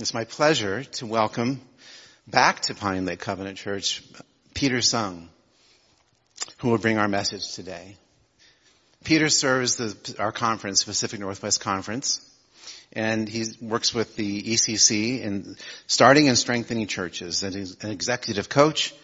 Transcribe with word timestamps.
It's 0.00 0.14
my 0.14 0.24
pleasure 0.24 0.82
to 0.82 1.04
welcome 1.04 1.60
back 2.26 2.60
to 2.60 2.74
Pine 2.74 3.04
Lake 3.04 3.18
Covenant 3.18 3.58
Church 3.58 4.02
Peter 4.54 4.80
Sung, 4.80 5.28
who 6.56 6.70
will 6.70 6.78
bring 6.78 6.96
our 6.96 7.06
message 7.06 7.52
today. 7.52 7.96
Peter 9.04 9.28
serves 9.28 9.76
the, 9.76 10.16
our 10.18 10.32
conference, 10.32 10.84
Pacific 10.84 11.20
Northwest 11.20 11.60
Conference, 11.60 12.26
and 12.94 13.28
he 13.28 13.44
works 13.60 13.92
with 13.92 14.16
the 14.16 14.42
ECC 14.42 15.20
in 15.20 15.56
starting 15.86 16.28
and 16.28 16.38
strengthening 16.38 16.86
churches. 16.86 17.42
And 17.42 17.54
he's 17.54 17.76
an 17.82 17.90
executive 17.90 18.48
coach, 18.48 18.94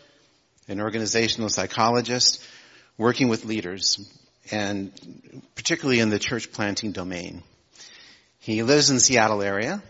an 0.67 0.81
organizational 0.81 1.51
psychologist, 1.51 2.43
working 2.97 3.29
with 3.29 3.45
leaders, 3.45 4.01
and 4.51 4.93
particularly 5.57 6.01
in 6.01 6.09
the 6.09 6.19
church 6.19 6.53
planting 6.53 6.93
domain. 6.93 7.43
He 8.39 8.63
lives 8.63 8.89
in 8.89 8.97
the 8.97 9.01
Seattle 9.01 9.43
area 9.43 9.83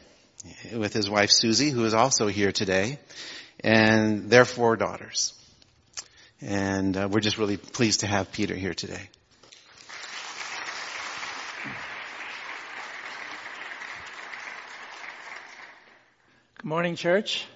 with 0.73 0.93
his 0.93 1.09
wife 1.09 1.31
Susie, 1.31 1.71
who 1.71 1.85
is 1.85 1.95
also 1.95 2.27
here 2.27 2.53
today, 2.53 2.99
and 3.61 4.31
their 4.31 4.45
four 4.45 4.77
daughters. 4.77 5.33
And 6.41 6.97
uh, 6.97 7.09
we're 7.11 7.21
just 7.21 7.39
really 7.39 7.57
pleased 7.57 8.01
to 8.01 8.07
have 8.07 8.33
Peter 8.33 8.55
here 8.55 8.75
today. 8.75 9.09
Good 16.59 16.69
morning, 16.69 16.97
church. 16.97 17.47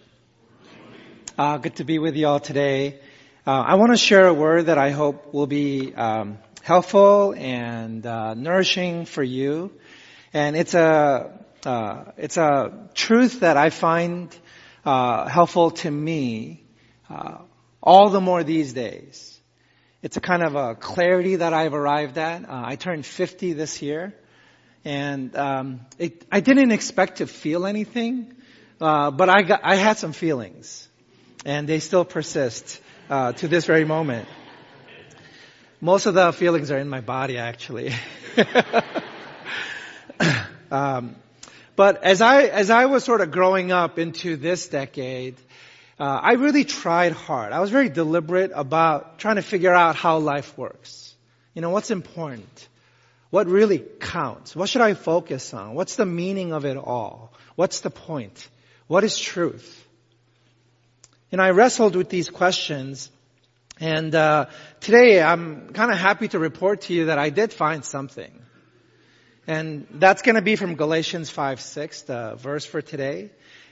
Uh, 1.36 1.58
good 1.58 1.76
to 1.76 1.84
be 1.84 1.98
with 1.98 2.16
you 2.16 2.26
all 2.26 2.40
today. 2.40 3.00
Uh, 3.46 3.52
I 3.52 3.74
want 3.74 3.92
to 3.92 3.96
share 3.96 4.26
a 4.26 4.34
word 4.34 4.66
that 4.66 4.78
I 4.78 4.90
hope 4.90 5.32
will 5.32 5.46
be 5.46 5.94
um, 5.94 6.38
helpful 6.62 7.34
and 7.34 8.04
uh, 8.04 8.34
nourishing 8.34 9.06
for 9.06 9.22
you. 9.22 9.72
And 10.32 10.54
it's 10.56 10.74
a 10.74 11.32
uh, 11.66 12.04
it's 12.16 12.36
a 12.36 12.88
truth 12.94 13.40
that 13.40 13.56
I 13.56 13.70
find 13.70 14.34
uh, 14.84 15.28
helpful 15.28 15.70
to 15.70 15.90
me 15.90 16.64
uh, 17.08 17.38
all 17.82 18.10
the 18.10 18.20
more 18.20 18.44
these 18.44 18.72
days. 18.72 19.38
It's 20.02 20.16
a 20.16 20.20
kind 20.20 20.42
of 20.42 20.54
a 20.54 20.74
clarity 20.74 21.36
that 21.36 21.52
I've 21.52 21.74
arrived 21.74 22.16
at. 22.16 22.48
Uh, 22.48 22.62
I 22.64 22.76
turned 22.76 23.04
50 23.04 23.52
this 23.52 23.82
year, 23.82 24.14
and 24.84 25.36
um, 25.36 25.80
it, 25.98 26.24
I 26.32 26.40
didn't 26.40 26.70
expect 26.70 27.18
to 27.18 27.26
feel 27.26 27.66
anything, 27.66 28.34
uh, 28.80 29.10
but 29.10 29.28
I 29.28 29.42
got 29.42 29.60
I 29.62 29.76
had 29.76 29.98
some 29.98 30.12
feelings, 30.12 30.88
and 31.44 31.68
they 31.68 31.80
still 31.80 32.06
persist 32.06 32.80
uh, 33.10 33.32
to 33.32 33.48
this 33.48 33.66
very 33.66 33.84
moment. 33.84 34.26
Most 35.82 36.06
of 36.06 36.14
the 36.14 36.32
feelings 36.32 36.70
are 36.70 36.78
in 36.78 36.88
my 36.88 37.00
body, 37.00 37.38
actually. 37.38 37.92
um, 40.70 41.16
but 41.80 42.04
as 42.04 42.20
I 42.20 42.42
as 42.42 42.68
I 42.68 42.84
was 42.84 43.04
sort 43.04 43.22
of 43.22 43.30
growing 43.30 43.72
up 43.72 43.98
into 43.98 44.36
this 44.36 44.68
decade, 44.68 45.36
uh, 45.98 46.04
I 46.30 46.32
really 46.32 46.64
tried 46.64 47.12
hard. 47.12 47.54
I 47.54 47.60
was 47.60 47.70
very 47.70 47.88
deliberate 47.88 48.50
about 48.54 49.18
trying 49.18 49.36
to 49.36 49.42
figure 49.42 49.72
out 49.72 49.96
how 49.96 50.18
life 50.18 50.58
works. 50.58 51.14
You 51.54 51.62
know, 51.62 51.70
what's 51.70 51.90
important? 51.90 52.68
What 53.30 53.46
really 53.46 53.78
counts? 53.98 54.54
What 54.54 54.68
should 54.68 54.82
I 54.82 54.92
focus 54.92 55.54
on? 55.54 55.72
What's 55.72 55.96
the 55.96 56.04
meaning 56.04 56.52
of 56.52 56.66
it 56.66 56.76
all? 56.76 57.32
What's 57.54 57.80
the 57.80 57.88
point? 57.88 58.46
What 58.86 59.02
is 59.02 59.18
truth? 59.18 59.82
And 61.32 61.40
I 61.40 61.48
wrestled 61.48 61.96
with 61.96 62.10
these 62.10 62.28
questions, 62.28 63.08
and 63.80 64.14
uh, 64.14 64.48
today 64.80 65.22
I'm 65.22 65.70
kind 65.70 65.90
of 65.90 65.96
happy 65.96 66.28
to 66.28 66.38
report 66.38 66.82
to 66.82 66.92
you 66.92 67.06
that 67.06 67.18
I 67.18 67.30
did 67.30 67.54
find 67.54 67.86
something. 67.86 68.32
And 69.50 69.88
that's 69.90 70.22
going 70.22 70.36
to 70.36 70.42
be 70.42 70.54
from 70.54 70.76
Galatians 70.76 71.28
5, 71.28 71.60
6, 71.60 72.02
the 72.02 72.36
verse 72.36 72.64
for 72.64 72.80
today. 72.80 73.30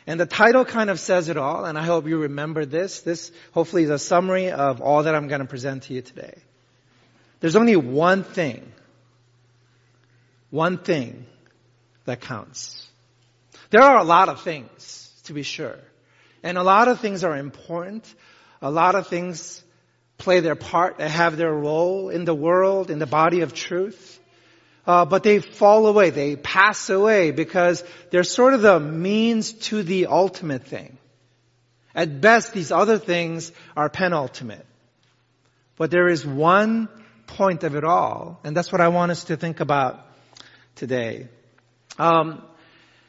And 0.08 0.18
the 0.18 0.26
title 0.26 0.64
kind 0.64 0.90
of 0.90 0.98
says 0.98 1.28
it 1.28 1.36
all, 1.36 1.64
and 1.64 1.78
I 1.78 1.84
hope 1.84 2.08
you 2.08 2.22
remember 2.22 2.64
this. 2.64 3.02
This 3.02 3.30
hopefully 3.52 3.84
is 3.84 3.90
a 3.90 3.98
summary 4.00 4.50
of 4.50 4.80
all 4.80 5.04
that 5.04 5.14
I'm 5.14 5.28
going 5.28 5.40
to 5.40 5.46
present 5.46 5.84
to 5.84 5.94
you 5.94 6.02
today. 6.02 6.34
There's 7.38 7.54
only 7.54 7.76
one 7.76 8.24
thing, 8.24 8.72
one 10.50 10.78
thing 10.78 11.26
that 12.06 12.22
counts. 12.22 12.84
There 13.70 13.82
are 13.82 13.98
a 13.98 14.04
lot 14.04 14.28
of 14.28 14.42
things, 14.42 15.12
to 15.26 15.32
be 15.32 15.44
sure. 15.44 15.78
And 16.42 16.58
a 16.58 16.64
lot 16.64 16.88
of 16.88 16.98
things 16.98 17.22
are 17.22 17.36
important. 17.36 18.12
A 18.60 18.70
lot 18.72 18.96
of 18.96 19.06
things 19.06 19.62
play 20.16 20.40
their 20.40 20.56
part. 20.56 20.98
They 20.98 21.08
have 21.08 21.36
their 21.36 21.52
role 21.52 22.08
in 22.08 22.24
the 22.24 22.34
world, 22.34 22.90
in 22.90 22.98
the 22.98 23.06
body 23.06 23.42
of 23.42 23.54
truth 23.54 24.17
uh, 24.88 25.04
but 25.04 25.22
they 25.22 25.38
fall 25.38 25.86
away, 25.86 26.08
they 26.08 26.34
pass 26.34 26.88
away 26.88 27.30
because 27.30 27.84
they're 28.08 28.24
sort 28.24 28.54
of 28.54 28.62
the 28.62 28.80
means 28.80 29.52
to 29.52 29.82
the 29.82 30.06
ultimate 30.06 30.64
thing. 30.64 30.96
At 31.94 32.22
best, 32.22 32.54
these 32.54 32.72
other 32.72 32.96
things 32.96 33.52
are 33.76 33.90
penultimate. 33.90 34.64
But 35.76 35.90
there 35.90 36.08
is 36.08 36.24
one 36.24 36.88
point 37.26 37.64
of 37.64 37.76
it 37.76 37.84
all, 37.84 38.40
and 38.44 38.56
that's 38.56 38.72
what 38.72 38.80
I 38.80 38.88
want 38.88 39.10
us 39.10 39.24
to 39.24 39.36
think 39.36 39.60
about 39.60 40.06
today. 40.74 41.28
Um, 41.98 42.42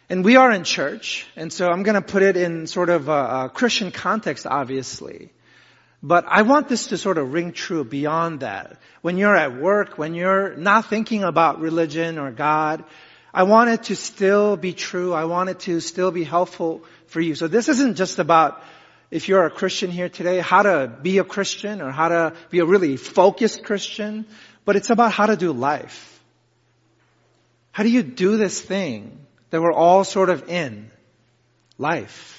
and 0.09 0.25
we 0.25 0.35
are 0.35 0.51
in 0.51 0.65
church, 0.65 1.25
and 1.37 1.53
so 1.53 1.69
I'm 1.69 1.83
going 1.83 1.95
to 1.95 2.01
put 2.01 2.23
it 2.23 2.35
in 2.35 2.67
sort 2.67 2.89
of 2.89 3.07
a, 3.07 3.45
a 3.45 3.51
Christian 3.53 3.91
context, 3.91 4.45
obviously. 4.45 5.31
But 6.01 6.25
I 6.27 6.43
want 6.43 6.69
this 6.69 6.87
to 6.87 6.97
sort 6.97 7.17
of 7.17 7.33
ring 7.33 7.51
true 7.51 7.83
beyond 7.83 8.39
that. 8.39 8.77
When 9.01 9.17
you're 9.17 9.35
at 9.35 9.59
work, 9.59 9.97
when 9.97 10.13
you're 10.13 10.55
not 10.55 10.85
thinking 10.85 11.23
about 11.23 11.59
religion 11.59 12.17
or 12.17 12.31
God, 12.31 12.85
I 13.33 13.43
want 13.43 13.69
it 13.69 13.83
to 13.83 13.95
still 13.95 14.55
be 14.55 14.73
true. 14.73 15.13
I 15.13 15.25
want 15.25 15.49
it 15.49 15.59
to 15.61 15.81
still 15.81 16.11
be 16.11 16.23
helpful 16.23 16.83
for 17.07 17.19
you. 17.19 17.35
So 17.35 17.47
this 17.47 17.67
isn't 17.67 17.95
just 17.95 18.19
about 18.19 18.63
if 19.11 19.27
you're 19.27 19.45
a 19.45 19.51
Christian 19.51 19.91
here 19.91 20.09
today, 20.09 20.39
how 20.39 20.61
to 20.61 20.87
be 21.01 21.17
a 21.17 21.23
Christian 21.23 21.81
or 21.81 21.91
how 21.91 22.09
to 22.09 22.33
be 22.49 22.59
a 22.59 22.65
really 22.65 22.95
focused 22.95 23.63
Christian, 23.63 24.25
but 24.65 24.75
it's 24.75 24.89
about 24.89 25.11
how 25.11 25.25
to 25.25 25.35
do 25.35 25.51
life. 25.51 26.23
How 27.71 27.83
do 27.83 27.89
you 27.89 28.03
do 28.03 28.37
this 28.37 28.61
thing 28.61 29.17
that 29.49 29.61
we're 29.61 29.73
all 29.73 30.03
sort 30.03 30.29
of 30.29 30.49
in? 30.49 30.91
Life. 31.77 32.38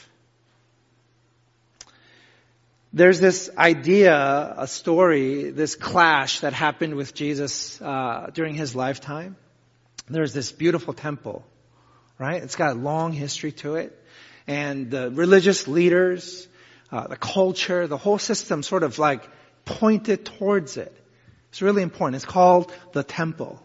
There's 2.93 3.21
this 3.21 3.49
idea, 3.57 4.55
a 4.59 4.67
story, 4.67 5.51
this 5.51 5.77
clash 5.77 6.41
that 6.41 6.53
happened 6.53 6.97
with 6.97 7.15
Jesus 7.15 7.81
uh, 7.81 8.31
during 8.35 8.55
his 8.55 8.75
lifetime. 8.75 9.37
There's 10.09 10.33
this 10.33 10.51
beautiful 10.51 10.93
temple, 10.93 11.45
right? 12.19 12.43
It's 12.43 12.57
got 12.57 12.73
a 12.73 12.79
long 12.79 13.13
history 13.13 13.53
to 13.53 13.77
it. 13.77 13.97
And 14.49 14.91
the 14.91 15.09
religious 15.13 15.69
leaders, 15.69 16.49
uh, 16.91 17.07
the 17.07 17.17
culture, 17.17 17.87
the 17.87 17.97
whole 17.97 18.19
system 18.19 18.65
sort 18.65 18.83
of 18.83 18.99
like 18.99 19.23
pointed 19.65 20.25
towards 20.25 20.77
it. 20.77 20.93
It's 21.51 21.63
really 21.63 21.83
important. 21.83 22.17
It's 22.17 22.25
called 22.25 22.73
the 22.93 23.05
temple. 23.05 23.63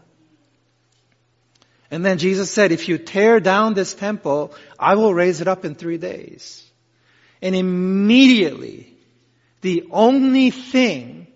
And 1.90 2.04
then 2.04 2.18
Jesus 2.18 2.48
said, 2.50 2.70
if 2.70 2.88
you 2.88 2.98
tear 2.98 3.40
down 3.40 3.74
this 3.74 3.92
temple, 3.92 4.54
I 4.78 4.94
will 4.94 5.12
raise 5.12 5.40
it 5.40 5.48
up 5.48 5.64
in 5.64 5.74
three 5.74 5.98
days. 5.98 6.64
And 7.42 7.56
immediately, 7.56 8.95
the 9.66 9.88
only 9.90 10.50
thing 10.50 11.26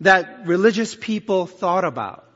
that 0.00 0.48
religious 0.48 0.96
people 0.96 1.46
thought 1.46 1.84
about, 1.84 2.28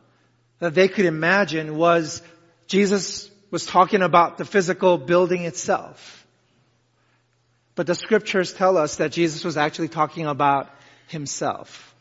that 0.60 0.75
they 0.75 0.87
could 0.87 1.05
imagine 1.05 1.77
was 1.77 2.22
Jesus 2.69 3.28
was 3.50 3.66
talking 3.66 4.03
about 4.03 4.38
the 4.38 4.44
physical 4.44 4.97
building 4.97 5.47
itself. 5.47 6.25
But 7.75 7.88
the 7.88 7.97
scriptures 7.97 8.53
tell 8.53 8.78
us 8.78 8.94
that 8.97 9.10
Jesus 9.10 9.43
was 9.43 9.56
actually 9.56 9.88
talking 9.88 10.27
about 10.27 10.71
himself. 11.09 11.93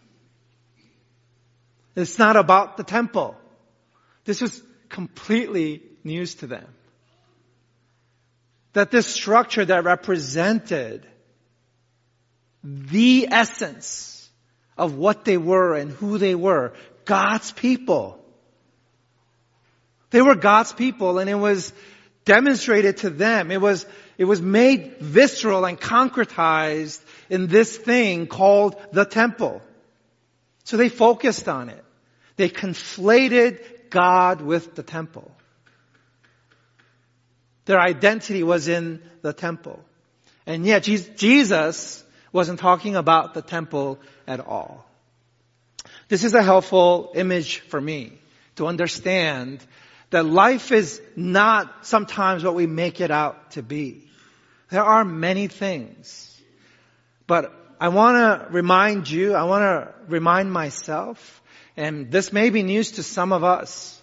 It's 1.96 2.20
not 2.20 2.36
about 2.36 2.78
the 2.78 2.84
temple. 2.84 3.36
This 4.24 4.40
was 4.40 4.62
completely 4.90 5.82
news 6.04 6.36
to 6.36 6.46
them. 6.46 6.68
That 8.74 8.92
this 8.92 9.08
structure 9.08 9.66
that 9.66 9.84
represented 9.84 11.08
the 12.64 13.28
essence 13.30 14.30
of 14.78 14.96
what 14.96 15.26
they 15.26 15.38
were 15.38 15.76
and 15.76 15.92
who 15.92 16.18
they 16.18 16.36
were. 16.36 16.74
God's 17.06 17.52
people. 17.52 18.20
They 20.10 20.22
were 20.22 20.36
God's 20.36 20.74
people 20.74 21.20
and 21.20 21.30
it 21.30 21.36
was 21.36 21.74
demonstrated 22.26 22.98
to 22.98 23.10
them. 23.10 23.52
It 23.52 23.60
was, 23.60 23.86
it 24.18 24.26
was 24.26 24.42
made 24.42 24.98
visceral 25.00 25.66
and 25.66 25.80
concretized 25.80 27.02
in 27.30 27.48
this 27.48 27.76
thing 27.76 28.28
called 28.28 28.76
the 28.92 29.06
temple. 29.06 29.62
So 30.64 30.78
they 30.78 30.90
focused 30.90 31.50
on 31.50 31.70
it. 31.70 31.84
They 32.38 32.50
conflated 32.50 33.90
God 33.90 34.42
with 34.42 34.76
the 34.76 34.84
temple. 34.84 35.32
Their 37.66 37.80
identity 37.80 38.44
was 38.44 38.68
in 38.68 39.02
the 39.22 39.34
temple. 39.34 39.84
And 40.46 40.66
yet 40.66 40.84
Jesus 40.84 42.04
wasn't 42.34 42.60
talking 42.60 42.98
about 42.98 43.34
the 43.34 43.42
temple 43.42 44.00
at 44.28 44.42
all. 44.42 44.86
This 46.10 46.26
is 46.26 46.34
a 46.34 46.44
helpful 46.44 47.12
image 47.16 47.60
for 47.60 47.80
me 47.80 48.18
to 48.56 48.68
understand 48.68 49.64
that 50.10 50.26
life 50.26 50.72
is 50.72 51.02
not 51.16 51.86
sometimes 51.86 52.44
what 52.44 52.56
we 52.56 52.68
make 52.68 53.00
it 53.00 53.12
out 53.12 53.52
to 53.52 53.64
be. 53.64 54.04
There 54.70 54.84
are 54.84 55.06
many 55.06 55.48
things. 55.48 56.30
But 57.26 57.54
I 57.80 57.88
want 57.90 58.18
to 58.18 58.52
remind 58.52 59.10
you, 59.10 59.34
I 59.34 59.44
want 59.44 59.64
to 59.64 59.94
remind 60.08 60.52
myself, 60.52 61.42
and 61.78 62.12
this 62.12 62.34
may 62.34 62.50
be 62.50 62.64
news 62.64 62.92
to 62.94 63.04
some 63.04 63.32
of 63.32 63.44
us, 63.44 64.02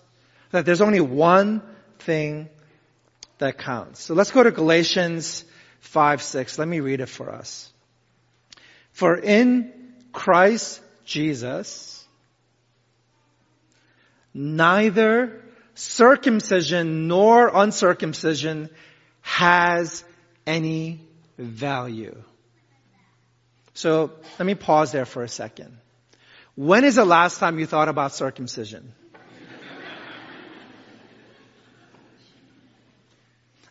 that 0.51 0.67
there's 0.67 0.81
only 0.81 1.01
one 1.01 1.63
thing 2.01 2.49
that 3.39 3.59
counts. 3.59 4.03
So 4.03 4.15
let's 4.15 4.31
go 4.31 4.43
to 4.43 4.51
Galatians 4.51 5.45
5, 5.81 6.23
6. 6.23 6.59
Let 6.59 6.69
me 6.69 6.81
read 6.81 7.01
it 7.01 7.09
for 7.09 7.31
us. 7.31 7.73
For 8.93 9.17
in 9.17 9.73
Christ 10.13 10.81
Jesus, 11.05 12.07
neither 14.35 15.43
circumcision 15.75 17.09
nor 17.09 17.51
uncircumcision 17.55 18.69
has 19.23 20.05
any 20.47 21.01
value. 21.39 22.23
So 23.75 24.11
let 24.39 24.47
me 24.47 24.55
pause 24.55 24.93
there 24.93 25.07
for 25.07 25.23
a 25.23 25.29
second. 25.29 25.77
When 26.55 26.85
is 26.85 26.97
the 26.97 27.05
last 27.05 27.39
time 27.39 27.59
you 27.59 27.67
thought 27.67 27.89
about 27.89 28.15
circumcision? 28.15 28.93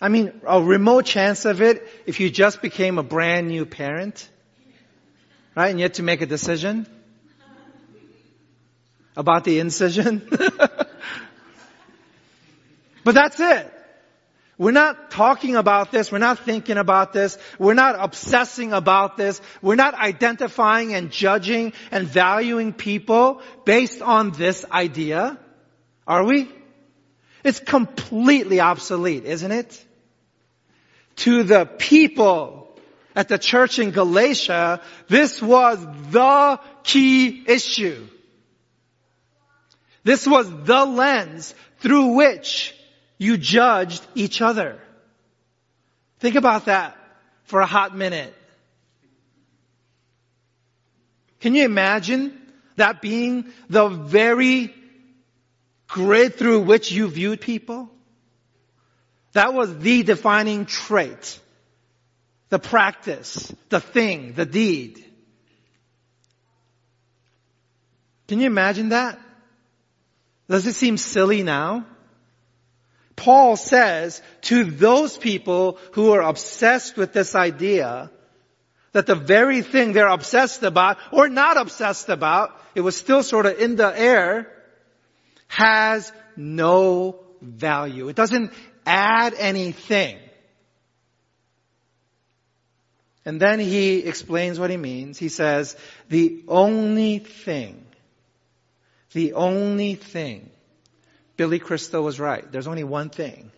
I 0.01 0.07
mean, 0.07 0.31
a 0.47 0.61
remote 0.61 1.05
chance 1.05 1.45
of 1.45 1.61
it 1.61 1.85
if 2.05 2.19
you 2.19 2.29
just 2.29 2.61
became 2.61 2.97
a 2.97 3.03
brand 3.03 3.49
new 3.49 3.65
parent, 3.65 4.29
right? 5.55 5.69
And 5.69 5.79
you 5.79 5.83
had 5.83 5.95
to 5.95 6.03
make 6.03 6.21
a 6.21 6.25
decision 6.25 6.87
about 9.15 9.43
the 9.43 9.59
incision. 9.59 10.27
but 13.03 13.13
that's 13.13 13.39
it. 13.39 13.73
We're 14.57 14.71
not 14.71 15.09
talking 15.09 15.55
about 15.55 15.89
this. 15.89 16.11
We're 16.11 16.17
not 16.17 16.39
thinking 16.39 16.77
about 16.77 17.13
this. 17.13 17.37
We're 17.57 17.75
not 17.75 17.95
obsessing 17.97 18.73
about 18.73 19.15
this. 19.15 19.41
We're 19.61 19.75
not 19.75 19.93
identifying 19.93 20.93
and 20.93 21.11
judging 21.11 21.71
and 21.91 22.05
valuing 22.05 22.73
people 22.73 23.41
based 23.63 24.01
on 24.01 24.31
this 24.31 24.65
idea. 24.69 25.39
Are 26.05 26.25
we? 26.25 26.51
It's 27.45 27.61
completely 27.61 28.59
obsolete, 28.59 29.23
isn't 29.23 29.51
it? 29.51 29.85
To 31.17 31.43
the 31.43 31.65
people 31.65 32.58
at 33.19 33.27
the 33.27 33.37
church 33.37 33.79
in 33.79 33.91
Galatia, 33.91 34.79
this 35.09 35.41
was 35.41 35.77
the 36.09 36.57
key 36.83 37.43
issue. 37.45 38.07
This 40.05 40.25
was 40.25 40.49
the 40.63 40.85
lens 40.85 41.53
through 41.79 42.13
which 42.13 42.73
you 43.17 43.35
judged 43.35 44.01
each 44.15 44.41
other. 44.41 44.79
Think 46.19 46.35
about 46.35 46.67
that 46.67 46.95
for 47.43 47.59
a 47.59 47.65
hot 47.65 47.93
minute. 47.93 48.33
Can 51.41 51.55
you 51.55 51.65
imagine 51.65 52.39
that 52.77 53.01
being 53.01 53.51
the 53.69 53.89
very 53.89 54.73
grid 55.89 56.35
through 56.35 56.61
which 56.61 56.89
you 56.89 57.09
viewed 57.09 57.41
people? 57.41 57.89
That 59.33 59.53
was 59.53 59.77
the 59.79 60.03
defining 60.03 60.65
trait. 60.65 61.37
The 62.49 62.59
practice, 62.59 63.53
the 63.69 63.79
thing, 63.79 64.33
the 64.33 64.45
deed. 64.45 65.03
Can 68.27 68.39
you 68.39 68.47
imagine 68.47 68.89
that? 68.89 69.19
Does 70.49 70.65
it 70.65 70.73
seem 70.73 70.97
silly 70.97 71.43
now? 71.43 71.85
Paul 73.15 73.55
says 73.55 74.21
to 74.43 74.63
those 74.63 75.17
people 75.17 75.77
who 75.91 76.13
are 76.13 76.21
obsessed 76.21 76.95
with 76.95 77.11
this 77.11 77.35
idea 77.35 78.09
that 78.93 79.05
the 79.05 79.15
very 79.15 79.61
thing 79.61 79.93
they're 79.93 80.07
obsessed 80.07 80.63
about 80.63 80.97
or 81.11 81.27
not 81.27 81.57
obsessed 81.57 82.09
about, 82.09 82.51
it 82.75 82.81
was 82.81 82.95
still 82.95 83.21
sort 83.21 83.45
of 83.45 83.59
in 83.59 83.75
the 83.75 83.99
air, 83.99 84.51
has 85.47 86.11
no 86.35 87.19
value. 87.41 88.07
It 88.07 88.15
doesn't 88.15 88.53
add 88.85 89.33
anything. 89.37 90.17
And 93.29 93.39
then 93.39 93.59
he 93.59 93.99
explains 93.99 94.59
what 94.59 94.71
he 94.71 94.77
means. 94.77 95.19
He 95.19 95.29
says, 95.29 95.77
the 96.07 96.43
only 96.47 97.19
thing, 97.19 97.85
the 99.11 99.33
only 99.33 99.93
thing 99.93 100.49
Billy 101.37 101.59
Crystal 101.59 102.03
was 102.03 102.19
right. 102.19 102.51
There's 102.51 102.65
only 102.65 102.83
one 102.83 103.11
thing. 103.11 103.51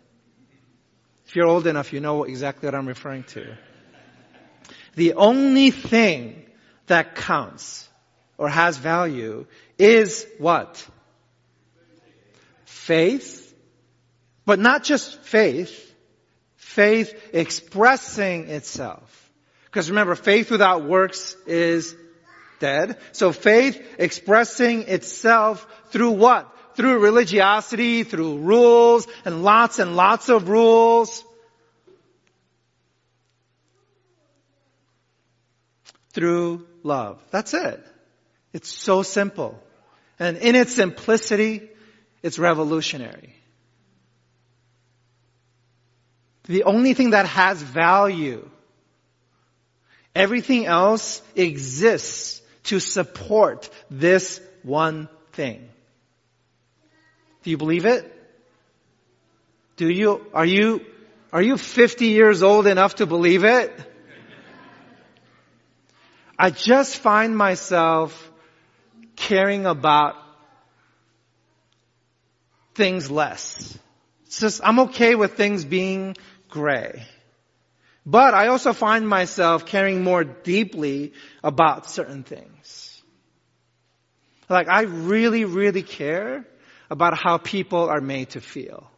If 1.25 1.37
you're 1.37 1.47
old 1.47 1.67
enough, 1.67 1.93
you 1.93 2.01
know 2.01 2.25
exactly 2.25 2.67
what 2.67 2.75
I'm 2.75 2.85
referring 2.85 3.23
to. 3.35 3.55
The 4.95 5.13
only 5.13 5.71
thing 5.71 6.47
that 6.87 7.15
counts 7.15 7.87
or 8.37 8.49
has 8.49 8.75
value 8.75 9.47
is 9.77 10.27
what? 10.37 10.85
Faith. 12.65 13.55
But 14.45 14.59
not 14.59 14.83
just 14.83 15.21
faith. 15.21 15.95
Faith 16.57 17.17
expressing 17.31 18.49
itself. 18.49 19.20
Because 19.71 19.89
remember, 19.89 20.15
faith 20.15 20.51
without 20.51 20.83
works 20.83 21.35
is 21.47 21.95
dead. 22.59 22.99
So 23.13 23.31
faith 23.31 23.81
expressing 23.97 24.83
itself 24.83 25.65
through 25.91 26.11
what? 26.11 26.51
through 26.75 26.99
religiosity, 26.99 28.03
through 28.03 28.39
rules, 28.39 29.07
and 29.25 29.43
lots 29.43 29.79
and 29.79 29.95
lots 29.95 30.29
of 30.29 30.49
rules. 30.49 31.23
Through 36.13 36.67
love. 36.83 37.21
That's 37.31 37.53
it. 37.53 37.83
It's 38.53 38.69
so 38.69 39.01
simple. 39.03 39.61
And 40.19 40.37
in 40.37 40.55
its 40.55 40.73
simplicity, 40.73 41.69
it's 42.21 42.37
revolutionary. 42.37 43.35
The 46.45 46.63
only 46.63 46.93
thing 46.93 47.11
that 47.11 47.27
has 47.27 47.61
value, 47.61 48.49
everything 50.15 50.65
else 50.65 51.21
exists 51.35 52.41
to 52.63 52.79
support 52.79 53.69
this 53.89 54.41
one 54.63 55.09
thing. 55.33 55.67
Do 57.43 57.49
you 57.49 57.57
believe 57.57 57.85
it? 57.85 58.07
Do 59.77 59.89
you, 59.89 60.25
are 60.33 60.45
you, 60.45 60.85
are 61.33 61.41
you 61.41 61.57
50 61.57 62.05
years 62.07 62.43
old 62.43 62.67
enough 62.67 62.95
to 62.95 63.05
believe 63.05 63.43
it? 63.43 63.73
I 66.37 66.49
just 66.49 66.97
find 66.97 67.35
myself 67.37 68.31
caring 69.15 69.65
about 69.65 70.15
things 72.73 73.11
less. 73.11 73.77
It's 74.25 74.39
just, 74.39 74.61
I'm 74.63 74.79
okay 74.79 75.15
with 75.15 75.33
things 75.33 75.65
being 75.65 76.15
gray. 76.49 77.05
But 78.05 78.33
I 78.33 78.47
also 78.47 78.73
find 78.73 79.07
myself 79.07 79.65
caring 79.65 80.03
more 80.03 80.23
deeply 80.23 81.13
about 81.43 81.89
certain 81.89 82.23
things. 82.23 83.01
Like 84.49 84.67
I 84.67 84.81
really, 84.81 85.45
really 85.45 85.83
care 85.83 86.45
about 86.89 87.17
how 87.17 87.37
people 87.37 87.89
are 87.89 88.01
made 88.01 88.31
to 88.31 88.41
feel. 88.41 88.89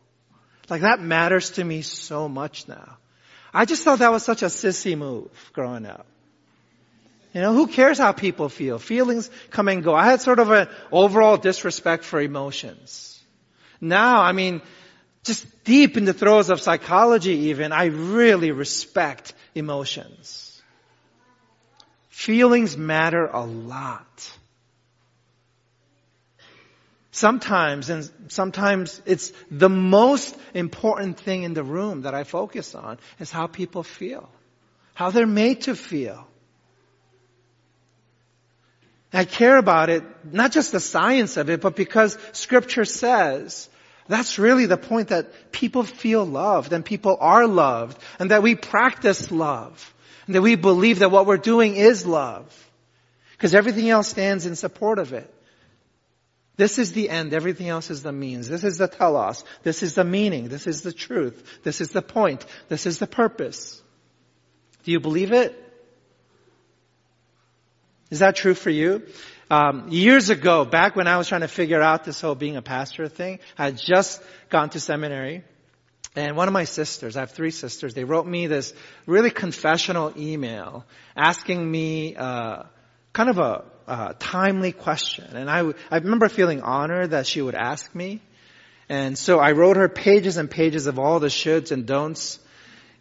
Like 0.69 0.81
that 0.81 1.01
matters 1.01 1.51
to 1.51 1.63
me 1.63 1.81
so 1.81 2.29
much 2.29 2.67
now. 2.67 2.97
I 3.53 3.65
just 3.65 3.83
thought 3.83 3.99
that 3.99 4.11
was 4.11 4.23
such 4.23 4.41
a 4.41 4.47
sissy 4.47 4.97
move 4.97 5.29
growing 5.53 5.85
up. 5.85 6.07
You 7.33 7.41
know, 7.41 7.53
who 7.53 7.67
cares 7.67 7.97
how 7.97 8.11
people 8.11 8.47
feel? 8.47 8.79
Feelings 8.79 9.29
come 9.49 9.67
and 9.67 9.83
go. 9.83 9.93
I 9.93 10.05
had 10.05 10.21
sort 10.21 10.39
of 10.39 10.51
an 10.51 10.67
overall 10.91 11.37
disrespect 11.37 12.03
for 12.03 12.21
emotions. 12.21 13.19
Now, 13.81 14.21
I 14.21 14.31
mean, 14.31 14.61
just 15.23 15.63
deep 15.63 15.97
in 15.97 16.05
the 16.05 16.13
throes 16.13 16.49
of 16.49 16.59
psychology 16.59 17.49
even, 17.49 17.71
I 17.71 17.85
really 17.85 18.51
respect 18.51 19.33
emotions. 19.55 20.61
Feelings 22.09 22.77
matter 22.77 23.25
a 23.25 23.43
lot. 23.43 24.31
Sometimes, 27.11 27.89
and 27.89 28.09
sometimes 28.27 29.01
it's 29.05 29.31
the 29.51 29.69
most 29.69 30.35
important 30.53 31.19
thing 31.19 31.43
in 31.43 31.53
the 31.53 31.63
room 31.63 32.01
that 32.01 32.13
I 32.13 32.23
focus 32.23 32.75
on 32.75 32.97
is 33.19 33.31
how 33.31 33.47
people 33.47 33.83
feel. 33.83 34.29
How 34.95 35.11
they're 35.11 35.27
made 35.27 35.61
to 35.61 35.75
feel. 35.75 36.27
I 39.13 39.25
care 39.25 39.57
about 39.57 39.89
it, 39.89 40.03
not 40.23 40.51
just 40.51 40.71
the 40.71 40.79
science 40.79 41.37
of 41.37 41.51
it, 41.51 41.61
but 41.61 41.75
because 41.75 42.17
scripture 42.31 42.85
says 42.85 43.69
that's 44.07 44.37
really 44.37 44.65
the 44.65 44.77
point 44.77 45.09
that 45.09 45.51
people 45.51 45.83
feel 45.83 46.25
loved 46.25 46.73
and 46.73 46.83
people 46.83 47.17
are 47.19 47.47
loved 47.47 47.97
and 48.19 48.31
that 48.31 48.43
we 48.43 48.55
practice 48.55 49.31
love 49.31 49.93
and 50.25 50.35
that 50.35 50.41
we 50.41 50.55
believe 50.55 50.99
that 50.99 51.11
what 51.11 51.25
we're 51.25 51.37
doing 51.37 51.75
is 51.75 52.05
love 52.05 52.71
because 53.31 53.55
everything 53.55 53.89
else 53.89 54.07
stands 54.07 54.45
in 54.45 54.55
support 54.55 54.99
of 54.99 55.13
it. 55.13 55.33
This 56.55 56.77
is 56.77 56.93
the 56.93 57.09
end. 57.09 57.33
Everything 57.33 57.67
else 57.67 57.89
is 57.89 58.03
the 58.03 58.11
means. 58.11 58.47
This 58.47 58.63
is 58.63 58.77
the 58.77 58.87
telos. 58.87 59.43
This 59.63 59.81
is 59.81 59.95
the 59.95 60.03
meaning. 60.03 60.49
This 60.49 60.67
is 60.67 60.81
the 60.81 60.93
truth. 60.93 61.43
This 61.63 61.81
is 61.81 61.89
the 61.89 62.01
point. 62.01 62.45
This 62.69 62.85
is 62.85 62.99
the 62.99 63.07
purpose. 63.07 63.81
Do 64.83 64.91
you 64.91 64.99
believe 64.99 65.31
it? 65.31 65.59
Is 68.11 68.19
that 68.19 68.35
true 68.35 68.53
for 68.53 68.69
you? 68.69 69.01
Um, 69.53 69.89
years 69.89 70.31
ago, 70.31 70.65
back 70.65 70.95
when 70.95 71.05
I 71.05 71.17
was 71.17 71.27
trying 71.27 71.41
to 71.41 71.47
figure 71.47 71.79
out 71.79 72.05
this 72.05 72.19
whole 72.19 72.33
being 72.33 72.55
a 72.55 72.63
pastor 72.63 73.07
thing, 73.07 73.37
I 73.55 73.65
had 73.65 73.77
just 73.77 74.19
gone 74.49 74.71
to 74.71 74.79
seminary. 74.79 75.43
And 76.15 76.35
one 76.35 76.47
of 76.47 76.55
my 76.55 76.63
sisters, 76.63 77.15
I 77.15 77.19
have 77.19 77.33
three 77.33 77.51
sisters, 77.51 77.93
they 77.93 78.03
wrote 78.03 78.25
me 78.25 78.47
this 78.47 78.73
really 79.05 79.29
confessional 79.29 80.11
email 80.17 80.85
asking 81.15 81.69
me 81.69 82.15
uh, 82.15 82.63
kind 83.13 83.29
of 83.29 83.37
a, 83.37 84.15
timely 84.17 84.71
question. 84.71 85.35
And 85.35 85.47
I, 85.51 85.71
I 85.91 85.97
remember 85.97 86.29
feeling 86.29 86.61
honored 86.61 87.11
that 87.11 87.27
she 87.27 87.39
would 87.39 87.53
ask 87.53 87.93
me. 87.93 88.21
And 88.89 89.15
so 89.15 89.37
I 89.37 89.51
wrote 89.51 89.77
her 89.77 89.87
pages 89.87 90.37
and 90.37 90.49
pages 90.49 90.87
of 90.87 90.97
all 90.97 91.19
the 91.19 91.27
shoulds 91.27 91.71
and 91.71 91.85
don'ts. 91.85 92.39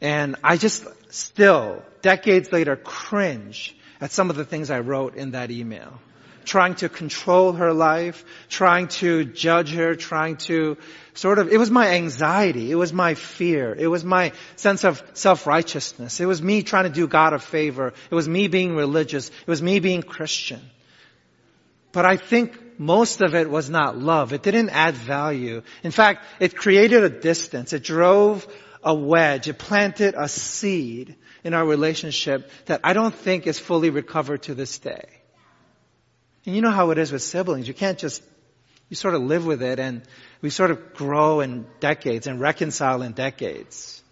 And 0.02 0.37
I 0.44 0.59
just 0.59 0.87
still, 1.14 1.82
decades 2.02 2.52
later, 2.52 2.76
cringe 2.76 3.75
at 4.02 4.11
some 4.11 4.28
of 4.28 4.37
the 4.37 4.44
things 4.44 4.71
I 4.71 4.80
wrote 4.80 5.14
in 5.14 5.30
that 5.30 5.50
email 5.50 5.99
trying 6.44 6.75
to 6.76 6.88
control 6.88 7.52
her 7.52 7.72
life, 7.72 8.25
trying 8.49 8.88
to 8.88 9.25
judge 9.25 9.72
her, 9.72 9.94
trying 9.94 10.37
to 10.37 10.76
sort 11.14 11.38
of, 11.38 11.49
it 11.52 11.58
was 11.58 11.70
my 11.70 11.88
anxiety, 11.88 12.70
it 12.70 12.76
was 12.76 12.92
my 12.92 13.14
fear, 13.14 13.75
it 13.75 13.87
was 13.87 14.04
my 14.04 14.32
sense 14.56 14.84
of 14.84 15.02
self-righteousness, 15.14 16.20
it 16.20 16.26
was 16.26 16.42
me 16.42 16.62
trying 16.62 16.84
to 16.84 16.90
do 16.90 17.06
God 17.06 17.32
a 17.32 17.38
favor, 17.38 17.92
it 18.11 18.14
was 18.14 18.28
me 18.28 18.49
being 18.49 18.75
religious, 18.75 19.28
it 19.28 19.46
was 19.46 19.62
me 19.62 19.80
being 19.80 20.02
Christian. 20.02 20.61
But 21.92 22.06
I 22.06 22.16
think 22.16 22.58
most 22.78 23.20
of 23.20 23.34
it 23.34 23.50
was 23.50 23.68
not 23.68 23.99
love. 23.99 24.32
It 24.32 24.42
didn't 24.42 24.70
add 24.70 24.94
value. 24.94 25.62
In 25.82 25.90
fact, 25.90 26.25
it 26.40 26.56
created 26.56 27.04
a 27.04 27.11
distance. 27.11 27.75
It 27.75 27.84
drove 27.84 28.46
a 28.82 28.94
wedge. 28.94 29.46
It 29.46 29.58
planted 29.58 30.14
a 30.16 30.28
seed 30.28 31.16
in 31.44 31.54
our 31.54 31.64
relationship 31.64 32.50
that 32.66 32.80
I 32.82 32.94
don't 32.94 33.14
think 33.14 33.46
is 33.46 33.58
fully 33.58 33.90
recovered 33.90 34.44
to 34.44 34.54
this 34.54 34.78
day. 34.78 35.22
And 36.44 36.56
you 36.56 36.62
know 36.62 36.70
how 36.70 36.90
it 36.90 36.99
is 36.99 37.12
with 37.12 37.22
siblings. 37.22 37.68
You 37.68 37.75
can't 37.75 37.99
just, 37.99 38.22
you 38.88 38.96
sort 38.96 39.14
of 39.14 39.22
live 39.22 39.46
with 39.46 39.62
it 39.62 39.78
and 39.78 40.02
we 40.40 40.50
sort 40.50 40.70
of 40.70 40.94
grow 40.94 41.40
in 41.40 41.66
decades 41.80 42.26
and 42.26 42.40
reconcile 42.40 43.02
in 43.02 43.12
decades. 43.12 44.02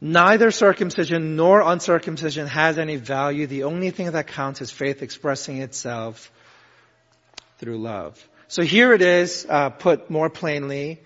Neither 0.00 0.52
circumcision 0.52 1.34
nor 1.34 1.60
uncircumcision 1.60 2.46
has 2.46 2.78
any 2.78 2.94
value. 2.94 3.48
The 3.48 3.64
only 3.64 3.90
thing 3.90 4.12
that 4.12 4.28
counts 4.28 4.60
is 4.60 4.70
faith 4.70 5.02
expressing 5.02 5.60
itself 5.60 6.30
through 7.58 7.78
love. 7.78 8.28
So 8.46 8.62
here 8.62 8.92
it 8.92 9.02
is, 9.02 9.44
uh, 9.48 9.70
put 9.70 10.08
more 10.08 10.30
plainly, 10.30 11.00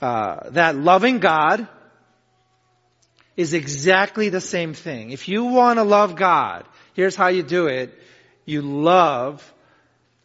uh, 0.00 0.48
that 0.50 0.76
loving 0.76 1.18
God 1.18 1.68
is 3.38 3.54
exactly 3.54 4.30
the 4.30 4.40
same 4.40 4.74
thing. 4.74 5.12
If 5.12 5.28
you 5.28 5.44
want 5.44 5.78
to 5.78 5.84
love 5.84 6.16
God, 6.16 6.66
here's 6.94 7.14
how 7.14 7.28
you 7.28 7.44
do 7.44 7.68
it. 7.68 7.96
You 8.44 8.62
love 8.62 9.54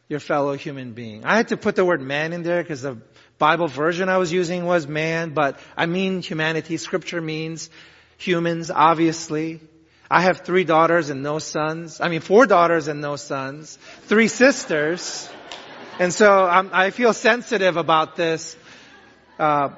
your 0.09 0.19
fellow 0.19 0.57
human 0.57 0.93
being. 0.93 1.23
I 1.23 1.37
had 1.37 1.49
to 1.49 1.57
put 1.57 1.75
the 1.75 1.85
word 1.85 2.01
man 2.01 2.33
in 2.33 2.41
there 2.41 2.63
because 2.63 2.81
the 2.81 2.97
Bible 3.37 3.67
version 3.67 4.09
I 4.09 4.17
was 4.17 4.33
using 4.33 4.65
was 4.65 4.87
man, 4.87 5.35
but 5.35 5.59
I 5.77 5.85
mean 5.85 6.23
humanity. 6.23 6.77
Scripture 6.77 7.21
means 7.21 7.69
humans, 8.17 8.71
obviously. 8.71 9.61
I 10.09 10.21
have 10.21 10.39
three 10.39 10.63
daughters 10.63 11.11
and 11.11 11.21
no 11.21 11.37
sons. 11.37 12.01
I 12.01 12.09
mean, 12.09 12.21
four 12.21 12.47
daughters 12.47 12.87
and 12.87 12.99
no 12.99 13.15
sons. 13.15 13.77
Three 14.05 14.27
sisters. 14.27 15.29
And 15.99 16.11
so 16.11 16.45
I'm, 16.45 16.71
i 16.73 16.89
feel 16.89 17.13
sensitive 17.13 17.77
about 17.77 18.15
this. 18.15 18.57
Uh, 19.37 19.69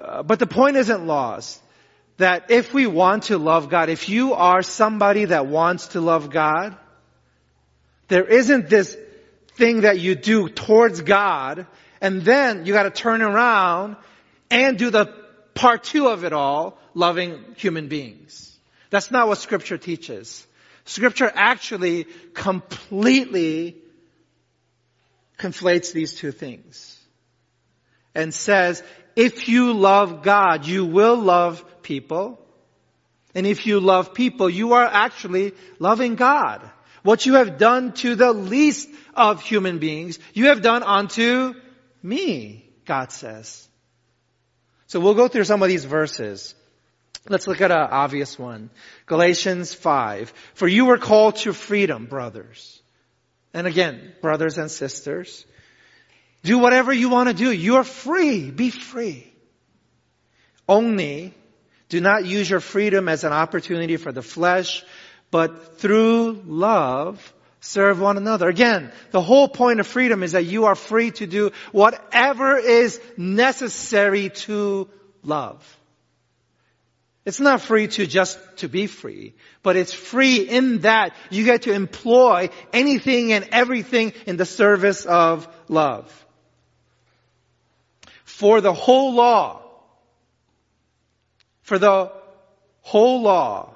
uh, 0.00 0.24
but 0.24 0.40
the 0.40 0.46
point 0.48 0.76
isn't 0.76 1.06
lost 1.06 1.62
that 2.18 2.50
if 2.50 2.74
we 2.74 2.86
want 2.86 3.24
to 3.24 3.38
love 3.38 3.70
God, 3.70 3.88
if 3.88 4.08
you 4.08 4.34
are 4.34 4.62
somebody 4.62 5.24
that 5.24 5.46
wants 5.46 5.88
to 5.88 6.00
love 6.00 6.30
God, 6.30 6.76
there 8.08 8.24
isn't 8.24 8.68
this 8.68 8.96
thing 9.54 9.82
that 9.82 9.98
you 9.98 10.14
do 10.14 10.48
towards 10.48 11.00
God 11.00 11.66
and 12.00 12.22
then 12.22 12.66
you 12.66 12.72
gotta 12.72 12.90
turn 12.90 13.22
around 13.22 13.96
and 14.50 14.78
do 14.78 14.90
the 14.90 15.06
part 15.54 15.84
two 15.84 16.08
of 16.08 16.24
it 16.24 16.32
all, 16.32 16.78
loving 16.94 17.44
human 17.56 17.88
beings. 17.88 18.56
That's 18.90 19.10
not 19.10 19.28
what 19.28 19.38
scripture 19.38 19.78
teaches. 19.78 20.46
Scripture 20.84 21.30
actually 21.32 22.06
completely 22.34 23.76
conflates 25.38 25.92
these 25.92 26.14
two 26.14 26.32
things 26.32 26.96
and 28.14 28.32
says, 28.32 28.82
if 29.18 29.48
you 29.48 29.72
love 29.72 30.22
God, 30.22 30.64
you 30.64 30.86
will 30.86 31.16
love 31.16 31.82
people. 31.82 32.38
And 33.34 33.48
if 33.48 33.66
you 33.66 33.80
love 33.80 34.14
people, 34.14 34.48
you 34.48 34.74
are 34.74 34.84
actually 34.84 35.54
loving 35.80 36.14
God. 36.14 36.62
What 37.02 37.26
you 37.26 37.34
have 37.34 37.58
done 37.58 37.94
to 37.94 38.14
the 38.14 38.32
least 38.32 38.88
of 39.14 39.42
human 39.42 39.80
beings, 39.80 40.20
you 40.34 40.46
have 40.46 40.62
done 40.62 40.84
unto 40.84 41.54
me, 42.00 42.70
God 42.84 43.10
says. 43.10 43.68
So 44.86 45.00
we'll 45.00 45.14
go 45.14 45.26
through 45.26 45.44
some 45.44 45.64
of 45.64 45.68
these 45.68 45.84
verses. 45.84 46.54
Let's 47.28 47.48
look 47.48 47.60
at 47.60 47.72
an 47.72 47.88
obvious 47.90 48.38
one. 48.38 48.70
Galatians 49.06 49.74
5. 49.74 50.32
For 50.54 50.68
you 50.68 50.84
were 50.84 50.96
called 50.96 51.36
to 51.38 51.52
freedom, 51.52 52.06
brothers. 52.06 52.80
And 53.52 53.66
again, 53.66 54.12
brothers 54.22 54.58
and 54.58 54.70
sisters. 54.70 55.44
Do 56.42 56.58
whatever 56.58 56.92
you 56.92 57.08
want 57.08 57.28
to 57.28 57.34
do. 57.34 57.50
You 57.50 57.76
are 57.76 57.84
free. 57.84 58.50
Be 58.50 58.70
free. 58.70 59.32
Only 60.68 61.34
do 61.88 62.00
not 62.00 62.26
use 62.26 62.48
your 62.48 62.60
freedom 62.60 63.08
as 63.08 63.24
an 63.24 63.32
opportunity 63.32 63.96
for 63.96 64.12
the 64.12 64.22
flesh, 64.22 64.84
but 65.30 65.78
through 65.78 66.42
love, 66.46 67.32
serve 67.60 68.00
one 68.00 68.16
another. 68.16 68.48
Again, 68.48 68.92
the 69.10 69.22
whole 69.22 69.48
point 69.48 69.80
of 69.80 69.86
freedom 69.86 70.22
is 70.22 70.32
that 70.32 70.44
you 70.44 70.66
are 70.66 70.74
free 70.74 71.10
to 71.12 71.26
do 71.26 71.50
whatever 71.72 72.56
is 72.58 73.00
necessary 73.16 74.30
to 74.30 74.88
love. 75.22 75.76
It's 77.24 77.40
not 77.40 77.60
free 77.60 77.88
to 77.88 78.06
just 78.06 78.38
to 78.58 78.68
be 78.68 78.86
free, 78.86 79.34
but 79.62 79.76
it's 79.76 79.92
free 79.92 80.36
in 80.36 80.80
that 80.80 81.14
you 81.30 81.44
get 81.44 81.62
to 81.62 81.72
employ 81.72 82.48
anything 82.72 83.32
and 83.32 83.48
everything 83.52 84.12
in 84.26 84.38
the 84.38 84.46
service 84.46 85.04
of 85.04 85.46
love. 85.68 86.26
For 88.38 88.60
the 88.60 88.72
whole 88.72 89.14
law 89.14 89.58
for 91.68 91.78
the 91.78 92.10
whole 92.80 93.20
law, 93.20 93.74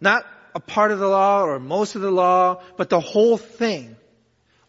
not 0.00 0.26
a 0.56 0.58
part 0.58 0.90
of 0.90 0.98
the 0.98 1.06
law 1.06 1.44
or 1.44 1.60
most 1.60 1.94
of 1.94 2.02
the 2.02 2.10
law, 2.10 2.60
but 2.76 2.90
the 2.90 2.98
whole 2.98 3.36
thing. 3.36 3.94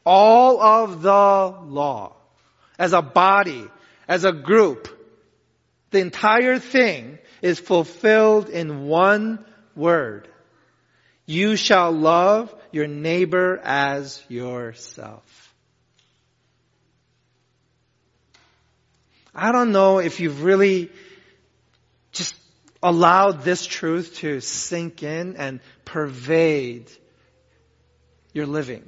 All 0.05 0.61
of 0.61 1.01
the 1.01 1.09
law. 1.11 2.13
As 2.77 2.93
a 2.93 3.01
body, 3.01 3.65
as 4.07 4.23
a 4.23 4.31
group. 4.31 4.87
The 5.89 5.97
entire 5.97 6.59
thing 6.59 7.17
is 7.41 7.59
fulfilled 7.59 8.49
in 8.49 8.85
one 8.85 9.43
word. 9.75 10.27
You 11.25 11.55
shall 11.55 11.91
love 11.91 12.53
your 12.71 12.85
neighbor 12.85 13.59
as 13.63 14.23
yourself. 14.29 15.42
I 19.35 19.51
don't 19.51 19.71
know 19.71 19.99
if 19.99 20.19
you've 20.19 20.43
really 20.43 20.91
just 22.11 22.35
allowed 22.81 23.43
this 23.43 23.65
truth 23.65 24.15
to 24.17 24.41
sink 24.41 25.03
in 25.03 25.35
and 25.37 25.59
pervade 25.85 26.91
your 28.33 28.45
living. 28.45 28.83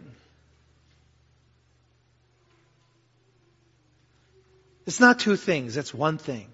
It's 4.86 5.00
not 5.00 5.20
two 5.20 5.36
things, 5.36 5.78
it's 5.78 5.94
one 5.94 6.18
thing. 6.18 6.48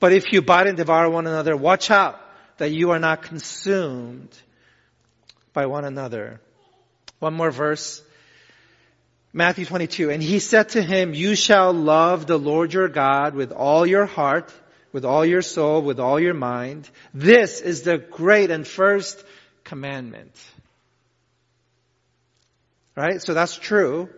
But 0.00 0.12
if 0.12 0.32
you 0.32 0.42
bite 0.42 0.66
and 0.66 0.76
devour 0.76 1.08
one 1.08 1.26
another, 1.26 1.56
watch 1.56 1.90
out 1.90 2.20
that 2.58 2.72
you 2.72 2.90
are 2.90 2.98
not 2.98 3.22
consumed 3.22 4.36
by 5.52 5.66
one 5.66 5.84
another. 5.84 6.40
One 7.20 7.34
more 7.34 7.50
verse. 7.50 8.02
Matthew 9.36 9.64
22. 9.64 10.10
And 10.10 10.22
he 10.22 10.38
said 10.38 10.70
to 10.70 10.82
him, 10.82 11.12
you 11.12 11.34
shall 11.34 11.72
love 11.72 12.26
the 12.26 12.38
Lord 12.38 12.72
your 12.72 12.88
God 12.88 13.34
with 13.34 13.50
all 13.50 13.84
your 13.84 14.06
heart, 14.06 14.54
with 14.92 15.04
all 15.04 15.26
your 15.26 15.42
soul, 15.42 15.82
with 15.82 15.98
all 15.98 16.20
your 16.20 16.34
mind. 16.34 16.88
This 17.12 17.60
is 17.60 17.82
the 17.82 17.98
great 17.98 18.52
and 18.52 18.64
first 18.64 19.22
commandment. 19.64 20.40
Right? 22.94 23.20
So 23.20 23.34
that's 23.34 23.56
true. 23.56 24.08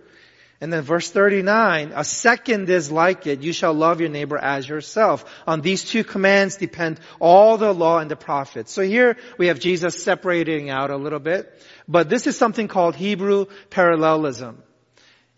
And 0.60 0.70
then 0.70 0.82
verse 0.82 1.10
39, 1.10 1.92
a 1.94 2.04
second 2.04 2.68
is 2.68 2.90
like 2.92 3.26
it. 3.26 3.42
You 3.42 3.54
shall 3.54 3.72
love 3.72 4.00
your 4.00 4.10
neighbor 4.10 4.36
as 4.36 4.68
yourself. 4.68 5.24
On 5.46 5.62
these 5.62 5.82
two 5.82 6.04
commands 6.04 6.56
depend 6.56 7.00
all 7.20 7.56
the 7.56 7.72
law 7.72 8.00
and 8.00 8.10
the 8.10 8.16
prophets. 8.16 8.70
So 8.70 8.82
here 8.82 9.16
we 9.38 9.46
have 9.46 9.60
Jesus 9.60 10.02
separating 10.02 10.68
out 10.68 10.90
a 10.90 10.96
little 10.96 11.20
bit. 11.20 11.50
But 11.88 12.10
this 12.10 12.26
is 12.26 12.36
something 12.36 12.68
called 12.68 12.96
Hebrew 12.96 13.46
parallelism. 13.70 14.62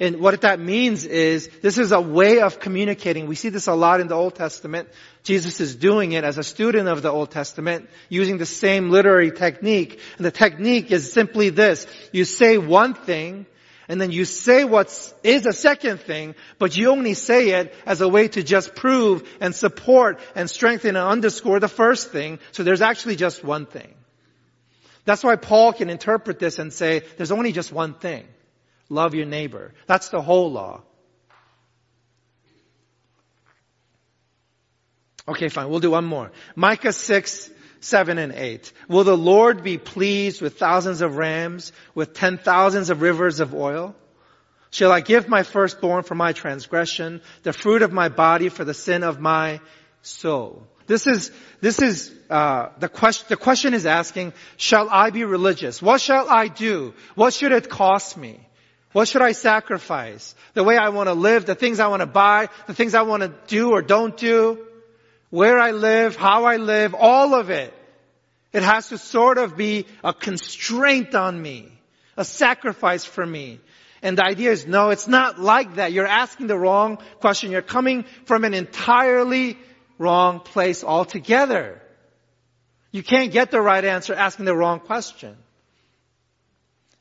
And 0.00 0.20
what 0.20 0.40
that 0.42 0.60
means 0.60 1.04
is 1.04 1.48
this 1.60 1.76
is 1.76 1.90
a 1.90 2.00
way 2.00 2.40
of 2.40 2.60
communicating. 2.60 3.26
We 3.26 3.34
see 3.34 3.48
this 3.48 3.66
a 3.66 3.74
lot 3.74 4.00
in 4.00 4.06
the 4.06 4.14
Old 4.14 4.36
Testament. 4.36 4.88
Jesus 5.24 5.60
is 5.60 5.74
doing 5.74 6.12
it 6.12 6.22
as 6.22 6.38
a 6.38 6.44
student 6.44 6.88
of 6.88 7.02
the 7.02 7.10
Old 7.10 7.32
Testament 7.32 7.88
using 8.08 8.38
the 8.38 8.46
same 8.46 8.90
literary 8.90 9.32
technique. 9.32 10.00
And 10.16 10.24
the 10.24 10.30
technique 10.30 10.92
is 10.92 11.12
simply 11.12 11.50
this. 11.50 11.86
You 12.12 12.24
say 12.24 12.58
one 12.58 12.94
thing 12.94 13.46
and 13.88 14.00
then 14.00 14.12
you 14.12 14.24
say 14.24 14.64
what 14.64 14.88
is 15.24 15.46
a 15.46 15.52
second 15.52 16.00
thing, 16.00 16.34
but 16.58 16.76
you 16.76 16.90
only 16.90 17.14
say 17.14 17.50
it 17.50 17.74
as 17.86 18.00
a 18.02 18.08
way 18.08 18.28
to 18.28 18.42
just 18.42 18.76
prove 18.76 19.26
and 19.40 19.54
support 19.54 20.20
and 20.36 20.48
strengthen 20.48 20.90
and 20.94 21.08
underscore 21.08 21.58
the 21.58 21.68
first 21.68 22.12
thing. 22.12 22.38
So 22.52 22.62
there's 22.62 22.82
actually 22.82 23.16
just 23.16 23.42
one 23.42 23.64
thing. 23.64 23.94
That's 25.06 25.24
why 25.24 25.36
Paul 25.36 25.72
can 25.72 25.88
interpret 25.88 26.38
this 26.38 26.58
and 26.58 26.70
say 26.70 27.02
there's 27.16 27.32
only 27.32 27.50
just 27.50 27.72
one 27.72 27.94
thing. 27.94 28.28
Love 28.88 29.14
your 29.14 29.26
neighbor. 29.26 29.74
That's 29.86 30.08
the 30.08 30.22
whole 30.22 30.50
law. 30.50 30.82
Okay, 35.28 35.48
fine. 35.48 35.68
We'll 35.68 35.80
do 35.80 35.90
one 35.90 36.06
more. 36.06 36.32
Micah 36.56 36.92
6, 36.92 37.50
7 37.80 38.18
and 38.18 38.32
8. 38.32 38.72
Will 38.88 39.04
the 39.04 39.16
Lord 39.16 39.62
be 39.62 39.76
pleased 39.76 40.40
with 40.40 40.58
thousands 40.58 41.02
of 41.02 41.16
rams, 41.16 41.72
with 41.94 42.14
ten 42.14 42.38
thousands 42.38 42.88
of 42.88 43.02
rivers 43.02 43.40
of 43.40 43.54
oil? 43.54 43.94
Shall 44.70 44.90
I 44.90 45.00
give 45.00 45.28
my 45.28 45.42
firstborn 45.42 46.02
for 46.02 46.14
my 46.14 46.32
transgression, 46.32 47.20
the 47.42 47.52
fruit 47.52 47.82
of 47.82 47.92
my 47.92 48.08
body 48.08 48.48
for 48.48 48.64
the 48.64 48.74
sin 48.74 49.02
of 49.02 49.20
my 49.20 49.60
soul? 50.02 50.66
This 50.86 51.06
is, 51.06 51.30
this 51.60 51.80
is, 51.80 52.10
uh, 52.30 52.70
the 52.78 52.88
question, 52.88 53.26
the 53.28 53.36
question 53.36 53.74
is 53.74 53.84
asking, 53.84 54.32
shall 54.56 54.88
I 54.88 55.10
be 55.10 55.24
religious? 55.24 55.82
What 55.82 56.00
shall 56.00 56.28
I 56.30 56.48
do? 56.48 56.94
What 57.14 57.34
should 57.34 57.52
it 57.52 57.68
cost 57.68 58.16
me? 58.16 58.47
What 58.98 59.06
should 59.06 59.22
I 59.22 59.30
sacrifice? 59.30 60.34
The 60.54 60.64
way 60.64 60.76
I 60.76 60.88
want 60.88 61.08
to 61.08 61.12
live, 61.12 61.46
the 61.46 61.54
things 61.54 61.78
I 61.78 61.86
want 61.86 62.00
to 62.00 62.06
buy, 62.06 62.48
the 62.66 62.74
things 62.74 62.96
I 62.96 63.02
want 63.02 63.22
to 63.22 63.32
do 63.46 63.70
or 63.70 63.80
don't 63.80 64.16
do, 64.16 64.66
where 65.30 65.56
I 65.56 65.70
live, 65.70 66.16
how 66.16 66.46
I 66.46 66.56
live, 66.56 66.96
all 66.98 67.36
of 67.36 67.48
it. 67.48 67.72
It 68.52 68.64
has 68.64 68.88
to 68.88 68.98
sort 68.98 69.38
of 69.38 69.56
be 69.56 69.86
a 70.02 70.12
constraint 70.12 71.14
on 71.14 71.40
me, 71.40 71.70
a 72.16 72.24
sacrifice 72.24 73.04
for 73.04 73.24
me. 73.24 73.60
And 74.02 74.18
the 74.18 74.24
idea 74.24 74.50
is, 74.50 74.66
no, 74.66 74.90
it's 74.90 75.06
not 75.06 75.38
like 75.38 75.76
that. 75.76 75.92
You're 75.92 76.04
asking 76.04 76.48
the 76.48 76.58
wrong 76.58 76.98
question. 77.20 77.52
You're 77.52 77.62
coming 77.62 78.04
from 78.24 78.42
an 78.42 78.52
entirely 78.52 79.58
wrong 79.96 80.40
place 80.40 80.82
altogether. 80.82 81.80
You 82.90 83.04
can't 83.04 83.30
get 83.30 83.52
the 83.52 83.60
right 83.60 83.84
answer 83.84 84.12
asking 84.12 84.46
the 84.46 84.56
wrong 84.56 84.80
question. 84.80 85.36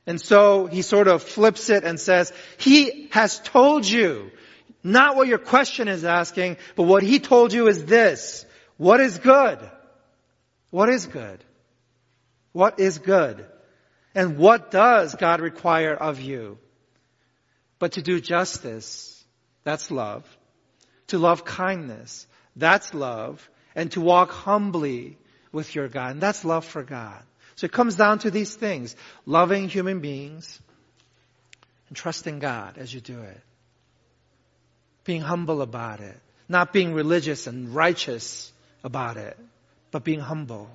And 0.08 0.22
so 0.22 0.68
he 0.68 0.82
sort 0.82 1.10
of 1.10 1.22
flips 1.22 1.70
it 1.70 1.84
and 1.84 2.00
says, 2.00 2.32
He 2.58 3.10
has 3.12 3.40
told 3.40 3.86
you, 3.86 4.32
not 4.82 5.18
what 5.18 5.28
your 5.28 5.38
question 5.38 5.90
is 5.90 6.06
asking, 6.06 6.56
but 6.78 6.84
what 6.84 7.04
He 7.04 7.20
told 7.20 7.52
you 7.52 7.68
is 7.68 7.84
this. 7.84 8.46
What 8.78 9.02
is 9.02 9.18
good? 9.18 9.60
What 10.72 10.90
is 10.90 11.06
good? 11.06 11.44
What 12.54 12.80
is 12.80 13.00
good? 13.00 13.46
And 14.16 14.38
what 14.38 14.72
does 14.72 15.14
God 15.14 15.42
require 15.42 15.94
of 15.94 16.22
you? 16.22 16.58
But 17.78 17.94
to 17.94 18.02
do 18.02 18.22
justice, 18.22 19.24
that's 19.66 19.92
love. 19.92 20.26
To 21.08 21.18
love 21.18 21.44
kindness, 21.44 22.28
that's 22.56 22.94
love. 22.94 23.48
And 23.76 23.92
to 23.92 24.02
walk 24.02 24.32
humbly 24.32 25.18
with 25.52 25.76
your 25.76 25.88
God, 25.88 26.12
and 26.12 26.22
that's 26.22 26.46
love 26.46 26.66
for 26.66 26.84
God. 26.84 27.22
So 27.58 27.66
it 27.66 27.72
comes 27.72 27.96
down 27.96 28.20
to 28.20 28.32
these 28.32 28.56
things. 28.56 28.96
Loving 29.26 29.68
human 29.68 30.00
beings 30.00 30.60
and 31.90 31.98
trusting 31.98 32.40
God 32.40 32.78
as 32.78 32.94
you 32.94 33.02
do 33.02 33.20
it. 33.20 33.42
Being 35.04 35.22
humble 35.22 35.62
about 35.62 36.00
it. 36.00 36.18
Not 36.48 36.72
being 36.72 36.94
religious 36.94 37.48
and 37.48 37.74
righteous 37.74 38.54
about 38.84 39.18
it, 39.18 39.38
but 39.92 40.03
being 40.03 40.20
humble. 40.20 40.70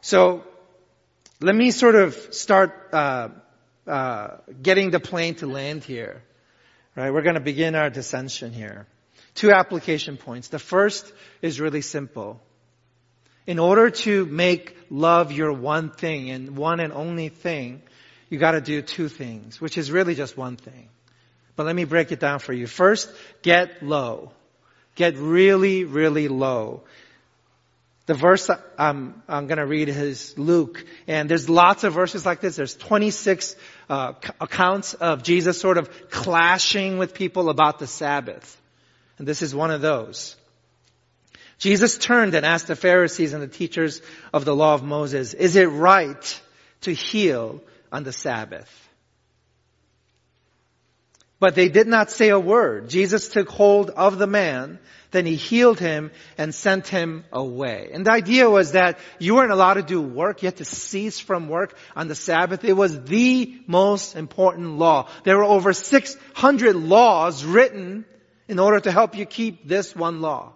So, 0.00 0.44
let 1.40 1.54
me 1.54 1.70
sort 1.70 1.96
of 1.96 2.14
start 2.30 2.88
uh, 2.92 3.28
uh, 3.86 4.36
getting 4.62 4.90
the 4.90 5.00
plane 5.00 5.34
to 5.36 5.46
land 5.46 5.84
here. 5.84 6.22
Right, 6.94 7.12
we're 7.12 7.22
going 7.22 7.34
to 7.34 7.40
begin 7.40 7.74
our 7.74 7.90
descension 7.90 8.52
here. 8.52 8.86
Two 9.34 9.50
application 9.50 10.16
points. 10.16 10.48
The 10.48 10.58
first 10.58 11.10
is 11.40 11.60
really 11.60 11.80
simple. 11.80 12.40
In 13.46 13.58
order 13.58 13.90
to 13.90 14.24
make 14.26 14.76
love 14.90 15.32
your 15.32 15.52
one 15.52 15.90
thing 15.90 16.30
and 16.30 16.56
one 16.56 16.80
and 16.80 16.92
only 16.92 17.28
thing, 17.28 17.82
you 18.30 18.38
gotta 18.38 18.60
do 18.60 18.82
two 18.82 19.08
things, 19.08 19.60
which 19.60 19.76
is 19.76 19.90
really 19.90 20.14
just 20.14 20.36
one 20.36 20.56
thing. 20.56 20.88
But 21.56 21.66
let 21.66 21.76
me 21.76 21.84
break 21.84 22.12
it 22.12 22.20
down 22.20 22.38
for 22.38 22.52
you. 22.52 22.66
First, 22.66 23.10
get 23.42 23.82
low. 23.82 24.32
Get 24.94 25.16
really, 25.16 25.84
really 25.84 26.28
low. 26.28 26.82
The 28.06 28.14
verse 28.14 28.50
I'm, 28.78 29.22
I'm 29.28 29.48
to 29.48 29.64
read 29.64 29.88
is 29.88 30.36
Luke, 30.36 30.84
and 31.06 31.28
there's 31.28 31.48
lots 31.48 31.84
of 31.84 31.92
verses 31.92 32.26
like 32.26 32.40
this. 32.40 32.56
There's 32.56 32.74
26 32.74 33.54
uh, 33.88 34.14
accounts 34.40 34.94
of 34.94 35.22
Jesus 35.22 35.60
sort 35.60 35.78
of 35.78 36.10
clashing 36.10 36.98
with 36.98 37.14
people 37.14 37.48
about 37.48 37.78
the 37.78 37.86
Sabbath, 37.86 38.60
and 39.18 39.26
this 39.26 39.40
is 39.40 39.54
one 39.54 39.70
of 39.70 39.80
those. 39.80 40.36
Jesus 41.62 41.96
turned 41.96 42.34
and 42.34 42.44
asked 42.44 42.66
the 42.66 42.74
Pharisees 42.74 43.34
and 43.34 43.40
the 43.40 43.46
teachers 43.46 44.02
of 44.32 44.44
the 44.44 44.52
law 44.52 44.74
of 44.74 44.82
Moses, 44.82 45.32
is 45.32 45.54
it 45.54 45.66
right 45.66 46.40
to 46.80 46.92
heal 46.92 47.60
on 47.92 48.02
the 48.02 48.12
Sabbath? 48.12 48.68
But 51.38 51.54
they 51.54 51.68
did 51.68 51.86
not 51.86 52.10
say 52.10 52.30
a 52.30 52.40
word. 52.40 52.88
Jesus 52.88 53.28
took 53.28 53.48
hold 53.48 53.90
of 53.90 54.18
the 54.18 54.26
man, 54.26 54.80
then 55.12 55.24
he 55.24 55.36
healed 55.36 55.78
him 55.78 56.10
and 56.36 56.52
sent 56.52 56.88
him 56.88 57.24
away. 57.32 57.90
And 57.92 58.04
the 58.04 58.12
idea 58.12 58.50
was 58.50 58.72
that 58.72 58.98
you 59.20 59.36
weren't 59.36 59.52
allowed 59.52 59.74
to 59.74 59.82
do 59.82 60.02
work. 60.02 60.42
You 60.42 60.48
had 60.48 60.56
to 60.56 60.64
cease 60.64 61.20
from 61.20 61.48
work 61.48 61.76
on 61.94 62.08
the 62.08 62.16
Sabbath. 62.16 62.64
It 62.64 62.72
was 62.72 63.04
the 63.04 63.62
most 63.68 64.16
important 64.16 64.78
law. 64.78 65.08
There 65.22 65.38
were 65.38 65.44
over 65.44 65.72
600 65.72 66.74
laws 66.74 67.44
written 67.44 68.04
in 68.48 68.58
order 68.58 68.80
to 68.80 68.90
help 68.90 69.16
you 69.16 69.26
keep 69.26 69.68
this 69.68 69.94
one 69.94 70.22
law. 70.22 70.54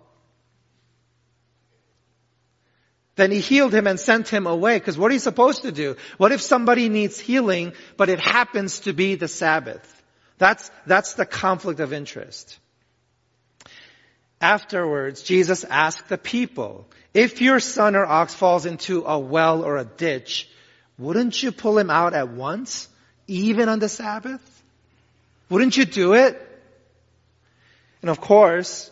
Then 3.17 3.31
he 3.31 3.41
healed 3.41 3.75
him 3.75 3.87
and 3.87 3.99
sent 3.99 4.29
him 4.29 4.47
away. 4.47 4.79
Because 4.79 4.99
what 4.99 5.11
are 5.11 5.15
you 5.15 5.21
supposed 5.21 5.63
to 5.63 5.73
do? 5.73 5.97
What 6.19 6.33
if 6.33 6.43
somebody 6.43 6.89
needs 6.89 7.19
healing, 7.19 7.73
but 7.97 8.11
it 8.11 8.21
happens 8.21 8.81
to 8.81 8.93
be 8.93 9.15
the 9.15 9.29
Sabbath? 9.29 9.93
That's, 10.39 10.71
that's 10.87 11.15
the 11.15 11.27
conflict 11.27 11.81
of 11.81 11.95
interest. 11.95 12.59
Afterwards, 14.39 15.23
Jesus 15.23 15.65
asked 15.65 16.09
the 16.09 16.19
people, 16.19 16.87
if 17.15 17.41
your 17.41 17.59
son 17.59 17.97
or 17.97 18.05
ox 18.05 18.35
falls 18.35 18.67
into 18.67 19.05
a 19.07 19.19
well 19.19 19.65
or 19.65 19.79
a 19.79 19.85
ditch, 19.85 20.51
wouldn't 20.99 21.43
you 21.43 21.53
pull 21.53 21.79
him 21.79 21.89
out 21.89 22.13
at 22.13 22.29
once, 22.29 22.87
even 23.27 23.71
on 23.71 23.79
the 23.79 23.89
Sabbath? 23.89 24.43
Wouldn't 25.49 25.77
you 25.77 25.87
do 25.87 26.13
it? 26.13 26.43
And 28.03 28.11
of 28.11 28.21
course, 28.21 28.91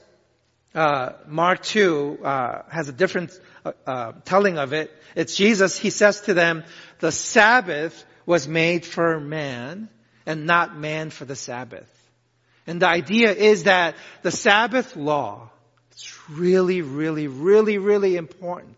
uh, 0.75 1.13
Mark 1.27 1.63
2 1.63 2.21
uh, 2.25 2.63
has 2.71 2.89
a 2.89 2.93
different 2.93 3.39
uh, 3.65 3.73
uh, 3.87 4.13
telling 4.25 4.59
of 4.59 4.73
it. 4.73 4.91
It's 5.15 5.37
Jesus, 5.37 5.79
he 5.79 5.91
says 5.91 6.23
to 6.23 6.35
them, 6.35 6.65
the 7.01 7.13
Sabbath 7.13 8.05
was 8.27 8.49
made 8.49 8.85
for 8.85 9.21
man 9.21 9.89
and 10.27 10.47
not 10.47 10.77
man 10.77 11.11
for 11.11 11.25
the 11.25 11.37
Sabbath. 11.37 11.89
And 12.67 12.81
the 12.81 12.89
idea 12.89 13.33
is 13.33 13.65
that 13.65 13.95
the 14.23 14.31
Sabbath 14.31 14.97
law, 14.97 15.51
it's 15.93 16.29
really, 16.29 16.83
really, 16.83 17.29
really, 17.29 17.79
really 17.79 18.17
important. 18.17 18.77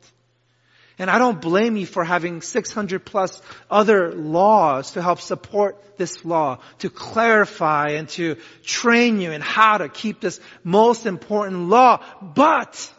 And 0.99 1.11
I 1.11 1.19
don't 1.19 1.41
blame 1.41 1.77
you 1.77 1.85
for 1.85 2.05
having 2.05 2.41
600 2.41 3.05
plus 3.05 3.43
other 3.71 4.13
laws 4.13 4.93
to 4.93 5.03
help 5.03 5.21
support 5.21 5.99
this 5.99 6.25
law, 6.25 6.59
to 6.79 6.91
clarify 6.91 7.91
and 7.91 8.09
to 8.11 8.37
train 8.63 9.21
you 9.21 9.31
in 9.33 9.43
how 9.43 9.79
to 9.79 9.89
keep 9.89 10.21
this 10.21 10.41
most 10.65 11.05
important 11.05 11.69
law. 11.69 12.03
But 12.23 12.93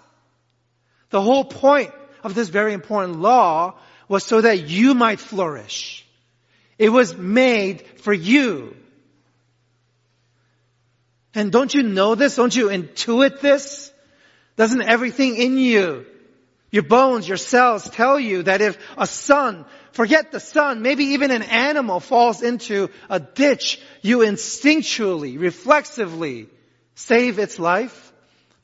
the 1.09 1.21
whole 1.21 1.45
point 1.45 1.91
of 2.23 2.35
this 2.35 2.49
very 2.49 2.73
important 2.73 3.19
law 3.19 3.75
was 4.07 4.23
so 4.23 4.41
that 4.41 4.67
you 4.67 4.93
might 4.93 5.19
flourish. 5.19 6.05
It 6.77 6.89
was 6.89 7.15
made 7.15 7.81
for 8.01 8.13
you. 8.13 8.75
And 11.33 11.51
don't 11.51 11.73
you 11.73 11.83
know 11.83 12.15
this? 12.15 12.35
Don't 12.35 12.55
you 12.55 12.67
intuit 12.67 13.41
this? 13.41 13.91
Doesn't 14.55 14.81
everything 14.81 15.35
in 15.35 15.57
you 15.57 16.05
Your 16.71 16.83
bones, 16.83 17.27
your 17.27 17.37
cells 17.37 17.89
tell 17.89 18.19
you 18.19 18.43
that 18.43 18.61
if 18.61 18.77
a 18.97 19.07
son, 19.07 19.65
forget 19.93 20.31
the 20.31 20.39
son, 20.39 20.81
maybe 20.81 21.05
even 21.05 21.31
an 21.31 21.43
animal 21.43 21.99
falls 21.99 22.41
into 22.43 22.89
a 23.09 23.19
ditch, 23.19 23.79
you 24.01 24.19
instinctually, 24.19 25.39
reflexively 25.39 26.49
save 26.95 27.39
its 27.39 27.57
life. 27.57 28.06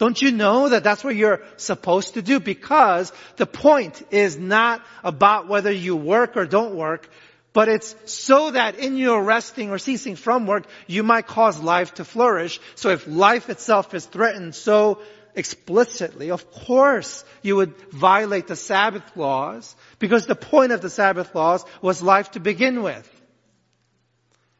Don't 0.03 0.21
you 0.21 0.33
know 0.33 0.67
that 0.67 0.83
that's 0.83 1.01
what 1.01 1.15
you're 1.15 1.41
supposed 1.55 2.15
to 2.15 2.21
do? 2.21 2.41
Because 2.41 3.13
the 3.37 3.45
point 3.45 4.05
is 4.11 4.35
not 4.35 4.83
about 5.01 5.47
whether 5.47 5.71
you 5.71 5.95
work 5.95 6.35
or 6.35 6.45
don't 6.45 6.75
work, 6.75 7.07
but 7.53 7.69
it's 7.69 7.95
so 8.03 8.51
that 8.51 8.75
in 8.75 8.97
your 8.97 9.23
resting 9.23 9.69
or 9.69 9.77
ceasing 9.77 10.17
from 10.17 10.45
work, 10.45 10.65
you 10.87 11.03
might 11.03 11.25
cause 11.25 11.57
life 11.61 11.93
to 11.93 12.03
flourish. 12.03 12.59
So 12.75 12.89
if 12.89 13.07
life 13.07 13.49
itself 13.49 13.93
is 13.93 14.05
threatened 14.05 14.55
so 14.55 14.99
explicitly, 15.35 16.31
of 16.31 16.51
course 16.51 17.23
you 17.41 17.55
would 17.55 17.73
violate 17.89 18.47
the 18.47 18.57
Sabbath 18.57 19.09
laws 19.15 19.73
because 19.99 20.25
the 20.25 20.35
point 20.35 20.73
of 20.73 20.81
the 20.81 20.89
Sabbath 20.89 21.33
laws 21.33 21.63
was 21.81 22.01
life 22.03 22.31
to 22.31 22.41
begin 22.41 22.83
with. 22.83 23.09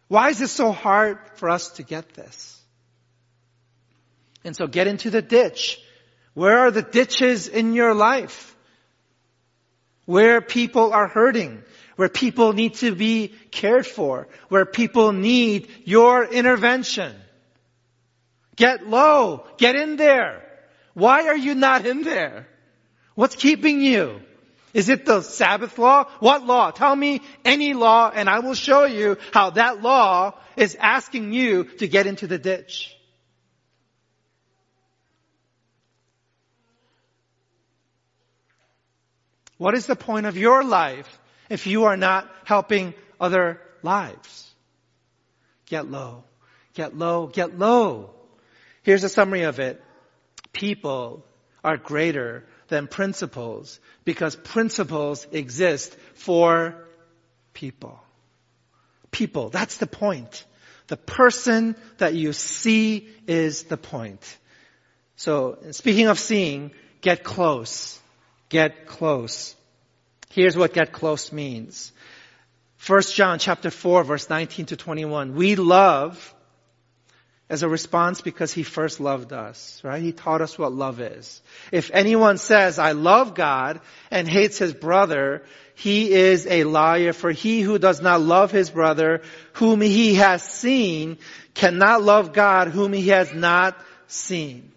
Why 0.08 0.30
is 0.30 0.40
it 0.40 0.52
so 0.52 0.72
hard 0.72 1.20
for 1.36 1.50
us 1.50 1.68
to 1.72 1.84
get 1.84 2.14
this? 2.14 2.63
And 4.44 4.56
so 4.56 4.68
get 4.68 4.88
into 4.88 5.10
the 5.10 5.22
ditch. 5.22 5.80
Where 6.34 6.60
are 6.60 6.72
the 6.72 6.82
ditches 6.82 7.48
in 7.48 7.74
your 7.74 7.94
life? 7.94 8.56
Where 10.06 10.42
people 10.42 10.92
are 10.92 11.08
hurting, 11.08 11.64
where 11.96 12.10
people 12.10 12.54
need 12.54 12.76
to 12.76 12.94
be 12.94 13.34
cared 13.52 13.88
for, 13.88 14.28
where 14.50 14.66
people 14.66 15.14
need 15.14 15.70
your 15.86 16.26
intervention. 16.26 17.16
Get 18.56 18.88
low. 18.88 19.46
Get 19.58 19.76
in 19.76 19.96
there. 19.96 20.44
Why 20.94 21.28
are 21.28 21.38
you 21.38 21.56
not 21.56 21.86
in 21.86 22.04
there? 22.04 22.48
What's 23.16 23.36
keeping 23.36 23.82
you? 23.82 24.22
Is 24.74 24.90
it 24.90 25.06
the 25.06 25.22
Sabbath 25.22 25.78
law? 25.78 26.06
What 26.20 26.46
law? 26.46 26.72
Tell 26.72 26.96
me 26.96 27.22
any 27.46 27.74
law 27.74 28.12
and 28.14 28.28
I 28.28 28.40
will 28.40 28.56
show 28.56 28.86
you 28.86 29.18
how 29.32 29.52
that 29.52 29.82
law 29.82 30.34
is 30.58 30.76
asking 30.80 31.32
you 31.34 31.66
to 31.78 31.88
get 31.88 32.08
into 32.08 32.28
the 32.28 32.40
ditch. 32.40 32.96
What 39.64 39.76
is 39.76 39.86
the 39.86 39.96
point 39.96 40.26
of 40.26 40.36
your 40.36 40.62
life 40.62 41.08
if 41.50 41.68
you 41.68 41.86
are 41.86 41.96
not 41.96 42.30
helping 42.44 42.94
other 43.18 43.62
lives? 43.82 44.52
Get 45.68 45.90
low. 45.90 46.26
Get 46.74 46.98
low. 46.98 47.28
Get 47.28 47.58
low. 47.58 48.10
Here's 48.82 49.06
a 49.06 49.08
summary 49.08 49.44
of 49.44 49.62
it. 49.62 49.82
People 50.52 51.26
are 51.64 51.78
greater 51.78 52.46
than 52.68 52.88
principles 52.88 53.80
because 54.04 54.36
principles 54.36 55.26
exist 55.32 55.96
for 56.16 56.76
people. 57.54 58.04
People. 59.12 59.48
That's 59.48 59.78
the 59.78 59.88
point. 59.88 60.44
The 60.88 60.98
person 60.98 61.78
that 62.00 62.16
you 62.16 62.34
see 62.34 63.08
is 63.28 63.64
the 63.64 63.78
point. 63.78 64.38
So, 65.16 65.58
speaking 65.72 66.08
of 66.08 66.20
seeing, 66.20 66.72
get 67.00 67.24
close. 67.24 68.02
Get 68.50 68.86
close. 68.86 69.56
Here's 70.30 70.58
what 70.58 70.74
get 70.74 70.92
close 70.92 71.32
means. 71.32 71.92
1 72.86 73.02
John 73.14 73.40
chapter 73.40 73.70
4 73.70 74.04
verse 74.04 74.30
19 74.30 74.68
to 74.68 74.76
21. 74.76 75.36
We 75.36 75.56
love 75.56 76.34
as 77.50 77.62
a 77.62 77.70
response 77.70 78.22
because 78.22 78.52
he 78.52 78.64
first 78.64 79.00
loved 79.00 79.32
us, 79.32 79.80
right? 79.84 80.02
He 80.02 80.12
taught 80.12 80.42
us 80.42 80.58
what 80.58 80.74
love 80.74 81.00
is. 81.00 81.42
If 81.72 81.92
anyone 81.94 82.38
says, 82.38 82.80
I 82.80 82.94
love 82.94 83.36
God 83.36 83.80
and 84.10 84.28
hates 84.28 84.58
his 84.58 84.74
brother, 84.74 85.44
he 85.76 86.12
is 86.12 86.48
a 86.48 86.64
liar 86.64 87.14
for 87.14 87.32
he 87.32 87.62
who 87.62 87.78
does 87.78 88.02
not 88.02 88.22
love 88.22 88.52
his 88.52 88.70
brother 88.70 89.22
whom 89.54 89.82
he 89.82 90.16
has 90.16 90.42
seen 90.42 91.18
cannot 91.54 92.02
love 92.02 92.34
God 92.34 92.70
whom 92.70 92.92
he 92.92 93.10
has 93.10 93.34
not 93.34 93.78
seen. 94.08 94.72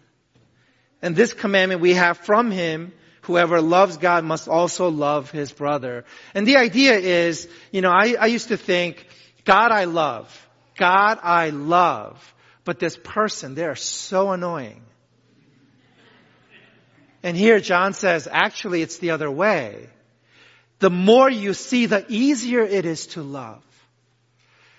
And 1.02 1.16
this 1.16 1.32
commandment 1.32 1.80
we 1.80 1.94
have 1.94 2.18
from 2.18 2.50
him 2.50 2.92
whoever 3.26 3.60
loves 3.60 3.96
God 3.96 4.24
must 4.24 4.48
also 4.48 4.88
love 4.88 5.30
his 5.30 5.52
brother. 5.52 6.04
And 6.34 6.46
the 6.46 6.56
idea 6.56 6.96
is, 6.96 7.48
you 7.72 7.80
know, 7.80 7.90
I, 7.90 8.16
I 8.18 8.26
used 8.26 8.48
to 8.48 8.56
think, 8.56 9.06
God 9.44 9.72
I 9.72 9.84
love. 9.84 10.48
God 10.76 11.18
I 11.22 11.50
love. 11.50 12.34
But 12.64 12.78
this 12.78 12.96
person, 13.02 13.54
they're 13.54 13.76
so 13.76 14.32
annoying. 14.32 14.82
And 17.22 17.36
here 17.36 17.58
John 17.58 17.92
says, 17.92 18.28
actually 18.30 18.82
it's 18.82 18.98
the 18.98 19.10
other 19.10 19.30
way. 19.30 19.88
The 20.78 20.90
more 20.90 21.28
you 21.28 21.54
see, 21.54 21.86
the 21.86 22.04
easier 22.08 22.62
it 22.62 22.84
is 22.84 23.08
to 23.08 23.22
love. 23.22 23.62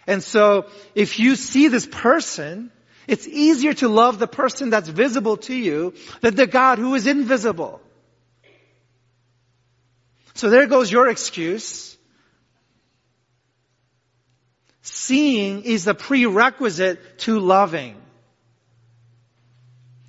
And 0.05 0.23
so, 0.23 0.67
if 0.95 1.19
you 1.19 1.35
see 1.35 1.67
this 1.67 1.85
person, 1.85 2.71
it's 3.07 3.27
easier 3.27 3.73
to 3.73 3.89
love 3.89 4.19
the 4.19 4.27
person 4.27 4.69
that's 4.69 4.87
visible 4.87 5.37
to 5.37 5.53
you 5.53 5.95
than 6.21 6.35
the 6.35 6.47
God 6.47 6.77
who 6.77 6.95
is 6.95 7.07
invisible. 7.07 7.81
So 10.37 10.51
there 10.51 10.67
goes 10.67 10.91
your 10.91 11.09
excuse. 11.09 11.97
Seeing 14.83 15.63
is 15.63 15.85
the 15.85 15.95
prerequisite 15.95 17.17
to 17.19 17.39
loving. 17.39 17.99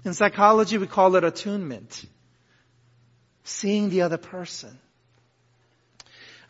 In 0.05 0.13
psychology, 0.13 0.77
we 0.77 0.87
call 0.87 1.17
it 1.17 1.25
attunement. 1.25 2.05
Seeing 3.45 3.89
the 3.89 4.03
other 4.03 4.19
person. 4.19 4.79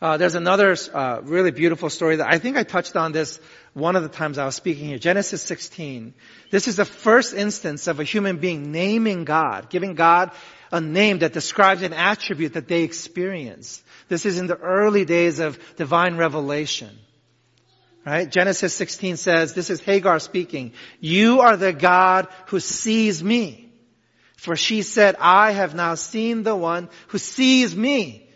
Uh, 0.01 0.17
there's 0.17 0.35
another 0.35 0.75
uh, 0.93 1.21
really 1.23 1.51
beautiful 1.51 1.89
story 1.89 2.17
that 2.17 2.27
I 2.27 2.37
think 2.37 2.57
I 2.57 2.63
touched 2.63 2.97
on 2.97 3.13
this 3.13 3.39
one 3.73 3.95
of 3.95 4.03
the 4.03 4.09
times 4.09 4.37
I 4.37 4.45
was 4.45 4.55
speaking 4.55 4.87
here. 4.87 4.99
Genesis 4.99 5.41
16. 5.43 6.13
This 6.51 6.67
is 6.67 6.75
the 6.75 6.85
first 6.85 7.33
instance 7.33 7.87
of 7.87 8.01
a 8.01 8.03
human 8.03 8.37
being 8.37 8.73
naming 8.73 9.23
God, 9.23 9.69
giving 9.69 9.95
God 9.95 10.31
a 10.71 10.81
name 10.81 11.19
that 11.19 11.33
describes 11.33 11.81
an 11.81 11.93
attribute 11.93 12.53
that 12.53 12.67
they 12.67 12.83
experience. 12.83 13.83
This 14.07 14.25
is 14.25 14.39
in 14.39 14.47
the 14.47 14.57
early 14.57 15.05
days 15.05 15.39
of 15.39 15.59
divine 15.75 16.17
revelation. 16.17 16.97
Right? 18.05 18.29
Genesis 18.29 18.73
16 18.73 19.17
says, 19.17 19.53
this 19.53 19.69
is 19.69 19.81
Hagar 19.81 20.19
speaking, 20.19 20.73
you 20.99 21.41
are 21.41 21.57
the 21.57 21.73
God 21.73 22.27
who 22.47 22.59
sees 22.59 23.23
me. 23.23 23.71
For 24.37 24.55
she 24.55 24.83
said, 24.83 25.17
I 25.19 25.51
have 25.51 25.75
now 25.75 25.95
seen 25.95 26.43
the 26.43 26.55
one 26.55 26.89
who 27.09 27.17
sees 27.17 27.75
me. 27.75 28.29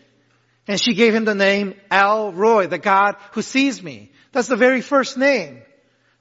And 0.67 0.79
she 0.79 0.93
gave 0.93 1.15
him 1.15 1.25
the 1.25 1.35
name 1.35 1.75
El 1.89 2.33
Roi, 2.33 2.67
the 2.67 2.77
God 2.77 3.15
who 3.31 3.41
sees 3.41 3.81
me. 3.81 4.11
That's 4.31 4.47
the 4.47 4.57
very 4.57 4.81
first 4.81 5.17
name. 5.17 5.61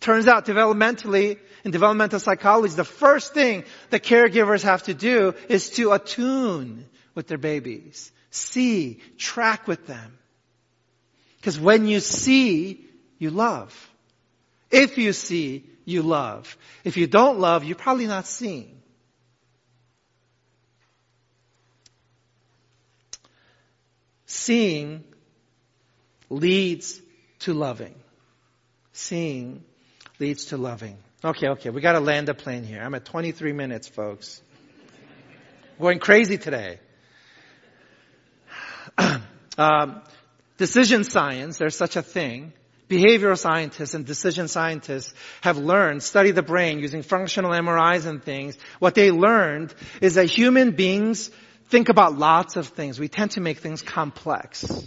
Turns 0.03 0.27
out 0.27 0.47
developmentally, 0.47 1.39
in 1.65 1.71
developmental 1.71 2.19
psychology, 2.19 2.75
the 2.75 2.83
first 2.83 3.35
thing 3.35 3.63
the 3.91 4.01
caregivers 4.01 4.65
have 4.65 4.83
to 4.85 4.95
do 4.95 5.33
is 5.49 5.71
to 5.71 5.93
attune 5.93 6.87
with 7.15 7.29
their 7.29 7.39
babies. 7.39 8.11
See, 8.33 9.01
track 9.17 9.69
with 9.69 9.87
them. 9.87 10.19
Because 11.37 11.57
when 11.61 11.87
you 11.87 12.01
see, 12.01 12.85
you 13.19 13.31
love. 13.31 13.73
If 14.73 14.99
you 14.99 15.13
see, 15.13 15.71
you 15.85 16.03
love. 16.03 16.57
If 16.83 16.97
you 16.97 17.07
don't 17.07 17.39
love, 17.39 17.63
you're 17.63 17.77
probably 17.77 18.09
not 18.09 18.27
seeing. 18.27 18.83
Seeing 24.27 25.05
leads 26.29 27.01
to 27.41 27.55
loving. 27.55 27.95
Seeing 28.93 29.63
leads 30.23 30.45
to 30.47 30.57
loving. 30.57 30.97
Okay, 31.25 31.49
okay, 31.49 31.71
we 31.71 31.81
gotta 31.81 31.99
land 31.99 32.29
the 32.29 32.35
plane 32.35 32.63
here. 32.63 32.81
I'm 32.81 32.95
at 32.95 33.05
23 33.05 33.53
minutes, 33.53 33.89
folks. 33.89 34.41
Going 35.81 35.99
crazy 35.99 36.39
today. 36.39 36.79
um, 39.59 40.01
decision 40.59 41.03
science, 41.03 41.59
there's 41.59 41.77
such 41.77 41.97
a 41.97 42.03
thing. 42.03 42.53
Behavioral 42.89 43.37
scientists 43.37 43.95
and 43.95 44.07
decision 44.07 44.47
scientists 44.47 45.13
have 45.41 45.59
learned, 45.59 46.05
study 46.05 46.31
the 46.31 46.45
brain 46.45 46.79
using 46.79 47.03
functional 47.03 47.51
MRIs 47.51 48.07
and 48.07 48.23
things. 48.23 48.57
What 48.79 48.95
they 48.95 49.11
learned 49.11 49.75
is 50.01 50.15
that 50.15 50.27
human 50.27 50.71
beings 50.71 51.33
think 51.67 51.89
about 51.89 52.17
lots 52.17 52.55
of 52.55 52.69
things. 52.69 53.01
We 53.01 53.09
tend 53.09 53.33
to 53.33 53.41
make 53.41 53.59
things 53.59 53.83
complex. 53.83 54.87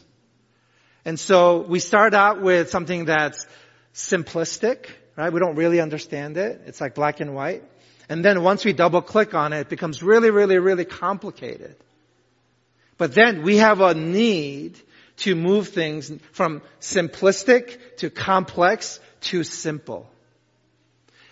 And 1.03 1.19
so 1.19 1.59
we 1.59 1.79
start 1.79 2.13
out 2.13 2.41
with 2.41 2.69
something 2.69 3.03
that's 3.03 3.45
simplistic, 3.93 4.91
right? 5.15 5.31
We 5.31 5.39
don't 5.39 5.55
really 5.55 5.79
understand 5.79 6.37
it. 6.37 6.61
It's 6.65 6.81
like 6.81 6.95
black 6.95 7.19
and 7.19 7.33
white. 7.35 7.63
And 8.09 8.23
then 8.23 8.43
once 8.43 8.63
we 8.63 8.73
double 8.73 9.01
click 9.01 9.33
on 9.33 9.53
it, 9.53 9.61
it 9.61 9.69
becomes 9.69 10.03
really, 10.03 10.29
really, 10.29 10.59
really 10.59 10.85
complicated. 10.85 11.75
But 12.97 13.13
then 13.13 13.43
we 13.43 13.57
have 13.57 13.81
a 13.81 13.93
need 13.93 14.79
to 15.17 15.35
move 15.35 15.69
things 15.69 16.11
from 16.31 16.61
simplistic 16.79 17.79
to 17.97 18.09
complex 18.09 18.99
to 19.21 19.43
simple. 19.43 20.09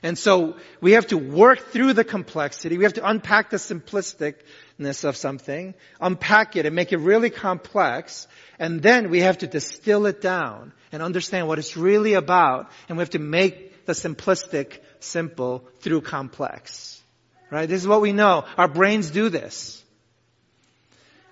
And 0.02 0.17
so 0.17 0.58
we 0.82 0.93
have 0.93 1.08
to 1.08 1.17
work 1.17 1.72
through 1.72 1.93
the 1.93 2.04
complexity. 2.04 2.78
We 2.78 2.84
have 2.84 2.93
to 2.93 3.08
unpack 3.08 3.50
the 3.50 3.58
simplisticness 3.58 5.06
of 5.06 5.15
something, 5.15 5.74
unpack 6.02 6.58
it 6.58 6.65
and 6.65 6.76
make 6.76 6.91
it 6.91 6.98
really 6.98 7.30
complex. 7.30 8.28
And 8.60 8.82
then 8.82 9.10
we 9.10 9.22
have 9.22 9.38
to 9.39 9.48
distill 9.48 10.06
it 10.06 10.19
down 10.19 10.74
and 10.91 11.02
understand 11.02 11.48
what 11.48 11.58
it's 11.58 11.78
really 11.78 12.15
about. 12.15 12.69
And 12.89 12.98
we 12.98 13.02
have 13.02 13.12
to 13.12 13.19
make 13.19 13.73
the 13.86 13.93
simplistic 13.93 14.80
simple 15.00 15.63
through 15.80 16.02
complex. 16.02 17.02
Right? 17.50 17.67
This 17.69 17.82
is 17.82 17.88
what 17.88 18.02
we 18.02 18.13
know. 18.13 18.46
Our 18.58 18.67
brains 18.67 19.12
do 19.12 19.30
this. 19.30 19.84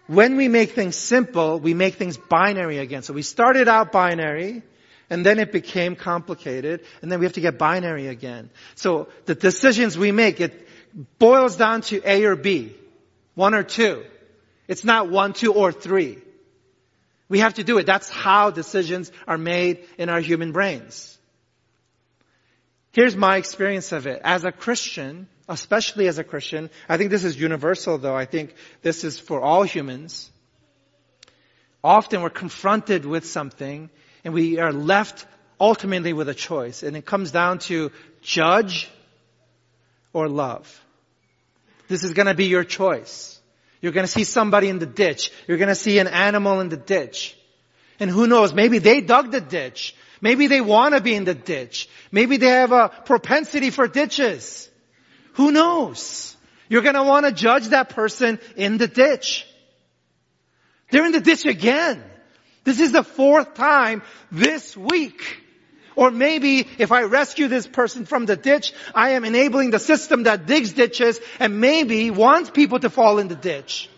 When 0.07 0.35
we 0.35 0.47
make 0.47 0.71
things 0.71 0.95
simple, 0.95 1.59
we 1.59 1.73
make 1.73 1.95
things 1.95 2.17
binary 2.17 2.79
again. 2.79 3.01
So 3.01 3.13
we 3.13 3.21
started 3.21 3.67
out 3.67 3.91
binary, 3.91 4.61
and 5.09 5.25
then 5.25 5.39
it 5.39 5.51
became 5.51 5.95
complicated, 5.95 6.81
and 7.01 7.11
then 7.11 7.19
we 7.19 7.25
have 7.25 7.33
to 7.33 7.41
get 7.41 7.57
binary 7.57 8.07
again. 8.07 8.49
So 8.75 9.07
the 9.25 9.35
decisions 9.35 9.97
we 9.97 10.11
make, 10.11 10.41
it 10.41 10.67
boils 11.17 11.55
down 11.55 11.81
to 11.83 12.01
A 12.05 12.25
or 12.25 12.35
B, 12.35 12.75
one 13.35 13.53
or 13.53 13.63
two. 13.63 14.03
It's 14.67 14.83
not 14.83 15.09
one, 15.09 15.33
two, 15.33 15.53
or 15.53 15.71
three. 15.71 16.19
We 17.29 17.39
have 17.39 17.53
to 17.55 17.63
do 17.63 17.77
it. 17.77 17.85
That's 17.85 18.09
how 18.09 18.51
decisions 18.51 19.11
are 19.27 19.37
made 19.37 19.85
in 19.97 20.09
our 20.09 20.19
human 20.19 20.51
brains. 20.51 21.17
Here's 22.93 23.15
my 23.15 23.37
experience 23.37 23.91
of 23.91 24.05
it. 24.05 24.21
As 24.23 24.43
a 24.43 24.51
Christian, 24.51 25.27
especially 25.47 26.07
as 26.07 26.17
a 26.17 26.23
Christian, 26.23 26.69
I 26.89 26.97
think 26.97 27.09
this 27.09 27.23
is 27.23 27.39
universal 27.39 27.97
though. 27.97 28.15
I 28.15 28.25
think 28.25 28.53
this 28.81 29.03
is 29.03 29.17
for 29.17 29.41
all 29.41 29.63
humans. 29.63 30.29
Often 31.83 32.21
we're 32.21 32.29
confronted 32.29 33.05
with 33.05 33.25
something 33.25 33.89
and 34.23 34.33
we 34.33 34.59
are 34.59 34.73
left 34.73 35.25
ultimately 35.59 36.11
with 36.11 36.27
a 36.27 36.33
choice. 36.33 36.83
And 36.83 36.97
it 36.97 37.05
comes 37.05 37.31
down 37.31 37.59
to 37.59 37.91
judge 38.21 38.89
or 40.11 40.27
love. 40.27 40.67
This 41.87 42.03
is 42.03 42.13
going 42.13 42.27
to 42.27 42.33
be 42.33 42.45
your 42.45 42.63
choice. 42.63 43.39
You're 43.81 43.91
going 43.93 44.05
to 44.05 44.11
see 44.11 44.23
somebody 44.23 44.69
in 44.69 44.79
the 44.79 44.85
ditch. 44.85 45.31
You're 45.47 45.57
going 45.57 45.69
to 45.69 45.75
see 45.75 45.99
an 45.99 46.07
animal 46.07 46.59
in 46.59 46.69
the 46.69 46.77
ditch. 46.77 47.37
And 47.99 48.09
who 48.09 48.27
knows, 48.27 48.53
maybe 48.53 48.79
they 48.79 49.01
dug 49.01 49.31
the 49.31 49.41
ditch. 49.41 49.95
Maybe 50.21 50.47
they 50.47 50.61
want 50.61 50.93
to 50.93 51.01
be 51.01 51.15
in 51.15 51.25
the 51.25 51.33
ditch. 51.33 51.89
Maybe 52.11 52.37
they 52.37 52.47
have 52.47 52.71
a 52.71 52.89
propensity 52.89 53.71
for 53.71 53.87
ditches. 53.87 54.69
Who 55.33 55.51
knows? 55.51 56.35
You're 56.69 56.83
going 56.83 56.95
to 56.95 57.03
want 57.03 57.25
to 57.25 57.31
judge 57.31 57.69
that 57.69 57.89
person 57.89 58.39
in 58.55 58.77
the 58.77 58.87
ditch. 58.87 59.47
They're 60.91 61.05
in 61.05 61.11
the 61.11 61.21
ditch 61.21 61.45
again. 61.45 62.03
This 62.63 62.79
is 62.79 62.91
the 62.91 63.03
fourth 63.03 63.55
time 63.55 64.03
this 64.31 64.77
week. 64.77 65.39
Or 65.95 66.11
maybe 66.11 66.67
if 66.77 66.91
I 66.91 67.03
rescue 67.03 67.47
this 67.47 67.67
person 67.67 68.05
from 68.05 68.25
the 68.25 68.35
ditch, 68.35 68.73
I 68.93 69.11
am 69.11 69.25
enabling 69.25 69.71
the 69.71 69.79
system 69.79 70.23
that 70.23 70.45
digs 70.45 70.73
ditches 70.73 71.19
and 71.39 71.59
maybe 71.59 72.11
wants 72.11 72.49
people 72.49 72.79
to 72.79 72.89
fall 72.89 73.19
in 73.19 73.27
the 73.27 73.35
ditch. 73.35 73.89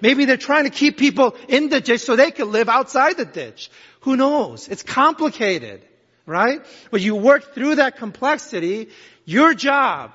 Maybe 0.00 0.24
they're 0.24 0.36
trying 0.36 0.64
to 0.64 0.70
keep 0.70 0.98
people 0.98 1.36
in 1.48 1.68
the 1.68 1.80
ditch 1.80 2.02
so 2.02 2.16
they 2.16 2.30
can 2.30 2.50
live 2.52 2.68
outside 2.68 3.16
the 3.16 3.24
ditch. 3.24 3.70
Who 4.06 4.16
knows? 4.16 4.68
It's 4.68 4.84
complicated, 4.84 5.82
right? 6.26 6.64
But 6.92 7.00
you 7.00 7.16
work 7.16 7.54
through 7.54 7.74
that 7.74 7.96
complexity, 7.96 8.90
your 9.24 9.52
job, 9.52 10.12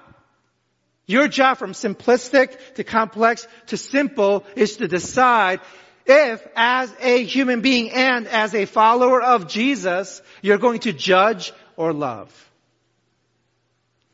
your 1.08 1.28
job 1.28 1.58
from 1.58 1.74
simplistic 1.74 2.56
to 2.76 2.86
complex 2.86 3.46
to 3.68 3.76
simple 3.76 4.46
is 4.56 4.78
to 4.78 4.88
decide 4.88 5.60
if 6.06 6.42
as 6.56 6.96
a 7.02 7.22
human 7.26 7.60
being 7.60 7.92
and 7.92 8.30
as 8.30 8.56
a 8.56 8.64
follower 8.64 9.22
of 9.22 9.50
Jesus, 9.50 10.22
you're 10.42 10.58
going 10.58 10.80
to 10.80 10.94
judge 10.94 11.52
or 11.76 11.92
love. 11.92 12.32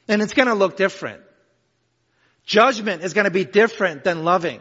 And 0.08 0.24
it's 0.24 0.34
going 0.34 0.48
to 0.48 0.56
look 0.56 0.76
different. 0.76 1.22
Judgment 2.48 3.04
is 3.04 3.14
going 3.14 3.26
to 3.26 3.32
be 3.32 3.46
different 3.46 4.04
than 4.04 4.24
loving. 4.24 4.60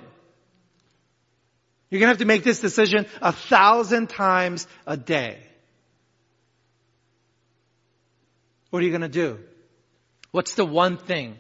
You're 1.91 2.01
going 2.01 2.09
to 2.09 2.13
have 2.13 2.19
to 2.19 2.25
make 2.25 2.43
this 2.43 2.61
decision 2.61 3.07
a 3.23 3.33
thousand 3.33 4.09
times 4.09 4.67
a 4.87 4.97
day. 4.97 5.39
What 8.71 8.83
are 8.83 8.85
you 8.85 8.91
going 8.91 9.03
to 9.03 9.09
do? 9.09 9.39
What's 10.33 10.55
the 10.55 10.65
one 10.65 10.99
thing? 10.99 11.39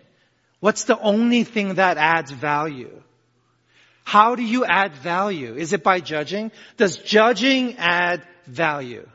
What's 0.60 0.84
the 0.84 0.98
only 0.98 1.44
thing 1.44 1.74
that 1.74 1.98
adds 1.98 2.30
value? 2.30 3.02
How 4.04 4.36
do 4.36 4.42
you 4.42 4.64
add 4.64 4.94
value? 4.94 5.56
Is 5.56 5.72
it 5.72 5.82
by 5.82 6.00
judging? 6.00 6.52
Does 6.76 6.96
judging 6.96 7.76
add 7.76 8.22
value? 8.46 9.08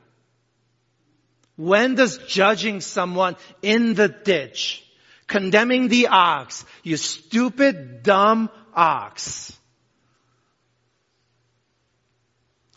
When 1.55 1.95
does 1.95 2.17
judging 2.27 2.81
someone 2.81 3.37
in 3.61 3.93
the 3.93 4.09
ditch, 4.09 4.83
condemning 5.27 5.87
the 5.87 6.07
ox, 6.07 6.65
you 6.83 6.97
stupid, 6.97 8.03
dumb 8.03 8.49
ox? 8.73 9.57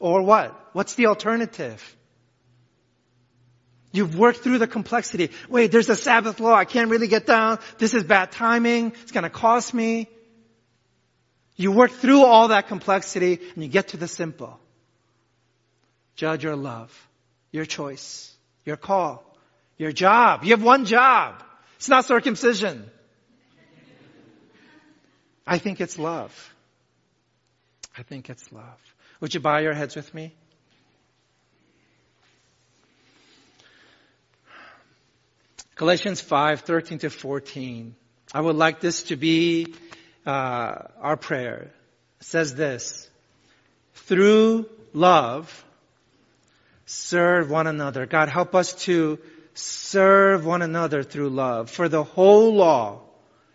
Or 0.05 0.21
what? 0.21 0.55
What's 0.75 0.97
the 0.97 1.07
alternative? 1.07 1.97
You've 3.91 4.19
worked 4.19 4.41
through 4.41 4.59
the 4.59 4.67
complexity. 4.67 5.31
Wait, 5.49 5.73
there's 5.73 5.89
a 5.89 5.97
Sabbath 5.97 6.41
law. 6.41 6.53
I 6.53 6.67
can't 6.67 6.91
really 6.91 7.09
get 7.09 7.25
down. 7.25 7.59
This 7.79 7.95
is 7.95 8.05
bad 8.05 8.31
timing. 8.31 8.93
It's 9.01 9.13
going 9.13 9.25
to 9.25 9.31
cost 9.31 9.73
me. 9.73 10.11
You 11.57 11.73
work 11.73 11.91
through 11.91 12.23
all 12.23 12.49
that 12.49 12.69
complexity 12.69 13.41
and 13.55 13.65
you 13.65 13.71
get 13.71 13.89
to 13.89 13.97
the 13.97 14.07
simple. 14.07 14.61
Judge 16.17 16.45
or 16.45 16.55
love. 16.55 16.93
Your 17.51 17.65
choice. 17.65 18.31
Your 18.67 18.77
call. 18.77 19.25
Your 19.79 19.93
job. 19.93 20.45
You 20.45 20.51
have 20.51 20.63
one 20.63 20.85
job. 20.85 21.43
It's 21.77 21.89
not 21.89 22.05
circumcision. 22.05 22.91
I 25.47 25.57
think 25.57 25.81
it's 25.81 25.99
love. 25.99 26.55
I 27.97 28.03
think 28.03 28.29
it's 28.29 28.53
love. 28.53 28.94
Would 29.25 29.33
you 29.33 29.41
bow 29.41 29.57
your 29.57 29.73
heads 29.73 29.97
with 29.97 30.13
me? 30.13 30.35
Galatians 35.77 36.21
5, 36.21 36.61
13 36.61 36.99
to 36.99 37.09
14. 37.09 37.97
I 38.35 38.41
would 38.43 38.57
like 38.57 38.81
this 38.81 39.05
to 39.05 39.17
be 39.17 39.73
uh, 40.27 40.75
our 41.01 41.17
prayer 41.17 41.71
It 42.21 42.27
says 42.27 42.55
this 42.55 43.09
through 43.95 44.69
love 44.93 45.65
serve 46.85 47.51
one 47.51 47.67
another 47.67 48.05
god 48.05 48.29
help 48.29 48.55
us 48.55 48.75
to 48.85 49.19
serve 49.55 50.45
one 50.45 50.61
another 50.61 51.03
through 51.03 51.31
love 51.31 51.71
for 51.71 51.89
the 51.89 52.05
whole 52.05 52.55
law 52.55 53.01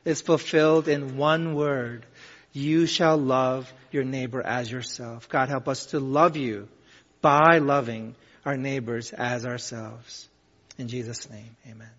is 0.03 0.19
fulfilled 0.19 0.87
in 0.87 1.15
one 1.15 1.53
word 1.53 2.07
you 2.53 2.85
shall 2.85 3.17
love 3.17 3.71
your 3.91 4.03
neighbor 4.03 4.41
as 4.41 4.71
yourself. 4.71 5.29
God 5.29 5.49
help 5.49 5.67
us 5.67 5.87
to 5.87 5.99
love 5.99 6.37
you 6.37 6.67
by 7.21 7.59
loving 7.59 8.15
our 8.45 8.57
neighbors 8.57 9.11
as 9.13 9.45
ourselves. 9.45 10.27
In 10.77 10.87
jesus 10.87 11.29
name 11.29 11.55
amen 11.67 11.91